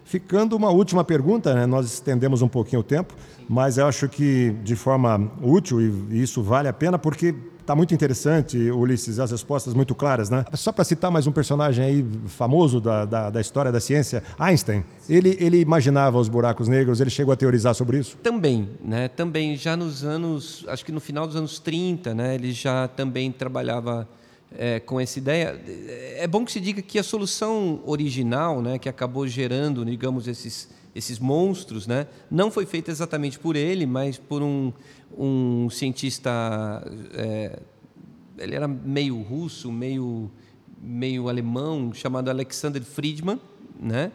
Ficando 0.10 0.56
uma 0.56 0.72
última 0.72 1.04
pergunta, 1.04 1.54
né? 1.54 1.68
nós 1.68 1.86
estendemos 1.86 2.42
um 2.42 2.48
pouquinho 2.48 2.80
o 2.80 2.84
tempo, 2.84 3.14
mas 3.48 3.78
eu 3.78 3.86
acho 3.86 4.10
que 4.10 4.50
de 4.64 4.76
forma 4.76 5.32
útil, 5.40 5.80
e 5.80 6.20
isso 6.24 6.42
vale 6.42 6.68
a 6.68 6.74
pena, 6.74 6.98
porque 6.98 7.36
Está 7.60 7.76
muito 7.76 7.94
interessante, 7.94 8.58
Ulisses, 8.72 9.20
as 9.20 9.30
respostas 9.30 9.76
muito 9.76 9.94
claras, 9.94 10.28
né? 10.28 10.44
Só 10.56 10.72
para 10.72 10.84
citar 10.84 11.12
mais 11.12 11.28
um 11.28 11.32
personagem 11.32 11.86
aí 11.86 12.06
famoso 12.26 12.82
da, 12.82 13.06
da, 13.06 13.30
da, 13.30 13.40
história 13.40 13.72
da 13.72 13.80
ciência, 13.80 14.24
Einstein. 14.40 14.84
Ele, 15.08 15.38
ele 15.40 15.60
imaginava 15.60 16.18
os 16.18 16.28
buracos 16.28 16.68
negros, 16.68 17.00
ele 17.00 17.12
chegou 17.12 17.32
a 17.32 17.36
teorizar 17.36 17.76
sobre 17.76 18.00
isso? 18.00 18.18
Também, 18.24 18.68
né? 18.84 19.08
Também, 19.08 19.56
já 19.56 19.78
nos 19.78 20.04
anos, 20.04 20.66
acho 20.68 20.84
que 20.84 20.92
no 20.92 21.00
final 21.00 21.28
dos 21.28 21.36
anos 21.36 21.60
30, 21.60 22.16
né? 22.16 22.34
Ele 22.34 22.52
já 22.54 22.88
também 22.88 23.32
trabalhava 23.32 24.10
é, 24.58 24.80
com 24.80 25.00
essa 25.00 25.20
ideia. 25.20 25.60
É 26.18 26.28
bom 26.28 26.44
que 26.46 26.52
se 26.52 26.60
diga 26.60 26.82
que 26.82 27.00
a 27.00 27.04
solução 27.04 27.82
original, 27.86 28.62
né? 28.62 28.78
Que 28.80 28.90
acabou 28.90 29.28
gerando, 29.28 29.86
digamos, 29.86 30.28
esses 30.28 30.70
esses 30.94 31.20
monstros, 31.20 31.88
né? 31.88 32.08
Não 32.30 32.50
foi 32.52 32.66
feita 32.66 32.92
exatamente 32.92 33.40
por 33.40 33.56
ele, 33.56 33.86
mas 33.86 34.18
por 34.18 34.42
um, 34.42 34.74
um 35.18 35.70
cientista, 35.70 36.32
é, 37.14 37.60
ele 38.38 38.56
era 38.56 38.68
meio 38.68 39.22
russo, 39.22 39.72
meio 39.72 40.30
meio 40.82 41.28
alemão, 41.28 41.94
chamado 41.94 42.30
Alexander 42.30 42.82
Friedman, 42.82 43.40
né? 43.80 44.12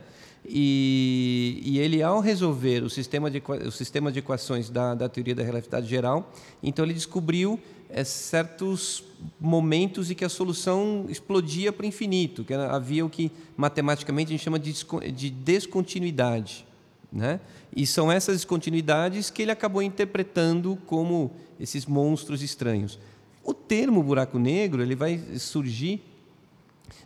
E, 0.46 1.62
e, 1.64 1.78
ele, 1.78 2.02
ao 2.02 2.20
resolver 2.20 2.82
o 2.82 2.90
sistema 2.90 3.30
de, 3.30 3.42
o 3.66 3.70
sistema 3.70 4.12
de 4.12 4.18
equações 4.18 4.68
da, 4.68 4.94
da 4.94 5.08
teoria 5.08 5.34
da 5.34 5.42
relatividade 5.42 5.86
geral, 5.86 6.30
então 6.62 6.84
ele 6.84 6.92
descobriu 6.92 7.58
é, 7.88 8.04
certos 8.04 9.02
momentos 9.40 10.10
em 10.10 10.14
que 10.14 10.24
a 10.24 10.28
solução 10.28 11.06
explodia 11.08 11.72
para 11.72 11.84
o 11.84 11.86
infinito, 11.86 12.44
que 12.44 12.52
havia 12.52 13.06
o 13.06 13.08
que 13.08 13.32
matematicamente 13.56 14.28
a 14.28 14.32
gente 14.32 14.44
chama 14.44 14.58
de, 14.58 14.74
de 15.12 15.30
descontinuidade. 15.30 16.66
Né? 17.10 17.40
E 17.74 17.86
são 17.86 18.10
essas 18.12 18.36
descontinuidades 18.36 19.30
que 19.30 19.40
ele 19.40 19.50
acabou 19.50 19.82
interpretando 19.82 20.76
como 20.86 21.30
esses 21.58 21.86
monstros 21.86 22.42
estranhos. 22.42 22.98
O 23.42 23.54
termo 23.54 24.02
buraco 24.02 24.38
negro 24.38 24.82
ele 24.82 24.94
vai 24.94 25.20
surgir 25.38 26.02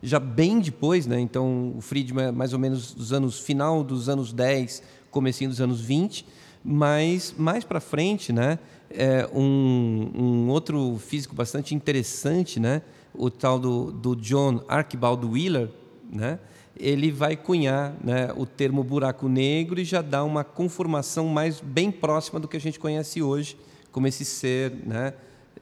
já 0.02 0.18
bem 0.18 0.60
depois, 0.60 1.06
né? 1.06 1.20
então 1.20 1.74
o 1.76 1.80
Friedman 1.80 2.26
é 2.26 2.32
mais 2.32 2.52
ou 2.52 2.58
menos 2.58 2.92
dos 2.92 3.12
anos 3.12 3.40
final 3.40 3.82
dos 3.82 4.08
anos 4.08 4.32
10, 4.32 4.82
comecinho 5.10 5.50
dos 5.50 5.60
anos 5.60 5.80
20, 5.80 6.26
mas 6.64 7.34
mais 7.36 7.64
para 7.64 7.80
frente, 7.80 8.32
né? 8.32 8.58
É 8.90 9.28
um, 9.34 10.10
um, 10.14 10.48
outro 10.48 10.98
físico 10.98 11.34
bastante 11.34 11.74
interessante, 11.74 12.58
né? 12.58 12.82
o 13.14 13.30
tal 13.30 13.58
do, 13.58 13.90
do 13.90 14.16
John 14.16 14.62
Archibald 14.68 15.26
Wheeler, 15.26 15.68
né? 16.10 16.38
ele 16.78 17.10
vai 17.10 17.36
cunhar 17.36 17.94
né, 18.02 18.32
o 18.36 18.46
termo 18.46 18.84
buraco 18.84 19.28
negro 19.28 19.80
e 19.80 19.84
já 19.84 20.00
dá 20.00 20.22
uma 20.22 20.44
conformação 20.44 21.26
mais 21.26 21.60
bem 21.60 21.90
próxima 21.90 22.38
do 22.38 22.46
que 22.46 22.56
a 22.56 22.60
gente 22.60 22.78
conhece 22.78 23.20
hoje, 23.20 23.58
como 23.90 24.06
esse 24.06 24.24
ser 24.24 24.72
né, 24.86 25.12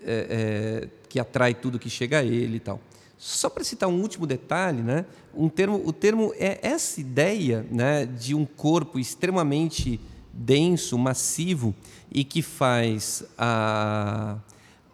é, 0.04 0.82
é, 0.84 0.88
que 1.08 1.18
atrai 1.18 1.54
tudo 1.54 1.78
que 1.78 1.88
chega 1.88 2.18
a 2.18 2.24
ele 2.24 2.56
e 2.56 2.60
tal. 2.60 2.78
Só 3.18 3.48
para 3.48 3.64
citar 3.64 3.88
um 3.88 4.00
último 4.00 4.26
detalhe, 4.26 4.82
né? 4.82 5.06
Um 5.34 5.48
termo, 5.48 5.82
o 5.84 5.92
termo 5.92 6.32
é 6.36 6.58
essa 6.62 7.00
ideia 7.00 7.66
né, 7.70 8.04
de 8.04 8.34
um 8.34 8.44
corpo 8.44 8.98
extremamente 8.98 9.98
denso, 10.32 10.98
massivo 10.98 11.74
e 12.12 12.24
que 12.24 12.42
faz 12.42 13.24
a, 13.38 14.36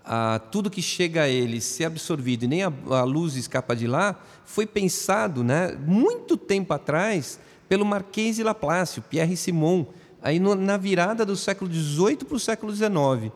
a, 0.04 0.38
tudo 0.50 0.70
que 0.70 0.80
chega 0.80 1.22
a 1.22 1.28
ele 1.28 1.60
ser 1.60 1.84
absorvido 1.84 2.44
e 2.44 2.48
nem 2.48 2.62
a, 2.62 2.72
a 2.90 3.02
luz 3.02 3.34
escapa 3.34 3.74
de 3.74 3.86
lá, 3.86 4.20
foi 4.44 4.66
pensado 4.66 5.42
né, 5.42 5.76
muito 5.84 6.36
tempo 6.36 6.72
atrás 6.72 7.40
pelo 7.68 7.84
Marquês 7.84 8.36
de 8.36 8.42
Laplace, 8.42 9.00
Pierre 9.00 9.36
Simon, 9.36 9.86
aí 10.20 10.38
no, 10.38 10.54
na 10.54 10.76
virada 10.76 11.24
do 11.24 11.36
século 11.36 11.72
XVIII 11.72 12.18
para 12.18 12.36
o 12.36 12.40
século 12.40 12.72
XIX. 12.74 13.32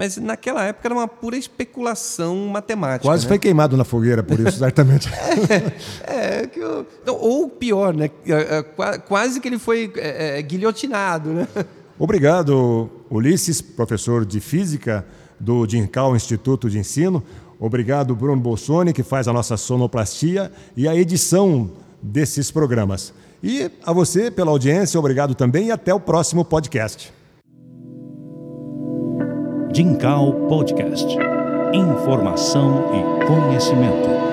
Mas 0.00 0.16
naquela 0.16 0.64
época 0.64 0.88
era 0.88 0.94
uma 0.94 1.06
pura 1.06 1.36
especulação 1.36 2.34
matemática. 2.46 3.06
Quase 3.06 3.24
né? 3.24 3.28
foi 3.28 3.38
queimado 3.38 3.76
na 3.76 3.84
fogueira 3.84 4.22
por 4.22 4.40
isso, 4.40 4.56
certamente. 4.56 5.10
é, 6.08 6.40
é, 6.40 6.46
que 6.46 6.58
eu, 6.58 6.86
não, 7.04 7.16
ou 7.16 7.50
pior, 7.50 7.92
né? 7.92 8.10
É, 8.26 8.64
é, 8.78 8.98
quase 8.98 9.38
que 9.40 9.46
ele 9.46 9.58
foi 9.58 9.92
é, 9.96 10.38
é, 10.38 10.42
guilhotinado, 10.42 11.34
né? 11.34 11.46
Obrigado, 11.98 12.88
Ulisses, 13.10 13.60
professor 13.60 14.24
de 14.24 14.40
física 14.40 15.04
do 15.38 15.66
DINCAL 15.66 16.16
Instituto 16.16 16.70
de 16.70 16.78
Ensino. 16.78 17.22
Obrigado, 17.58 18.16
Bruno 18.16 18.40
Bolsoni, 18.40 18.94
que 18.94 19.02
faz 19.02 19.28
a 19.28 19.34
nossa 19.34 19.58
sonoplastia 19.58 20.50
e 20.74 20.88
a 20.88 20.96
edição 20.96 21.72
desses 22.00 22.50
programas. 22.50 23.12
E 23.42 23.70
a 23.84 23.92
você 23.92 24.30
pela 24.30 24.50
audiência, 24.50 24.98
obrigado 24.98 25.34
também 25.34 25.66
e 25.66 25.70
até 25.70 25.92
o 25.92 26.00
próximo 26.00 26.42
podcast. 26.42 27.12
Dincal 29.72 30.32
Podcast. 30.48 31.06
Informação 31.72 32.90
e 32.92 33.24
conhecimento. 33.24 34.29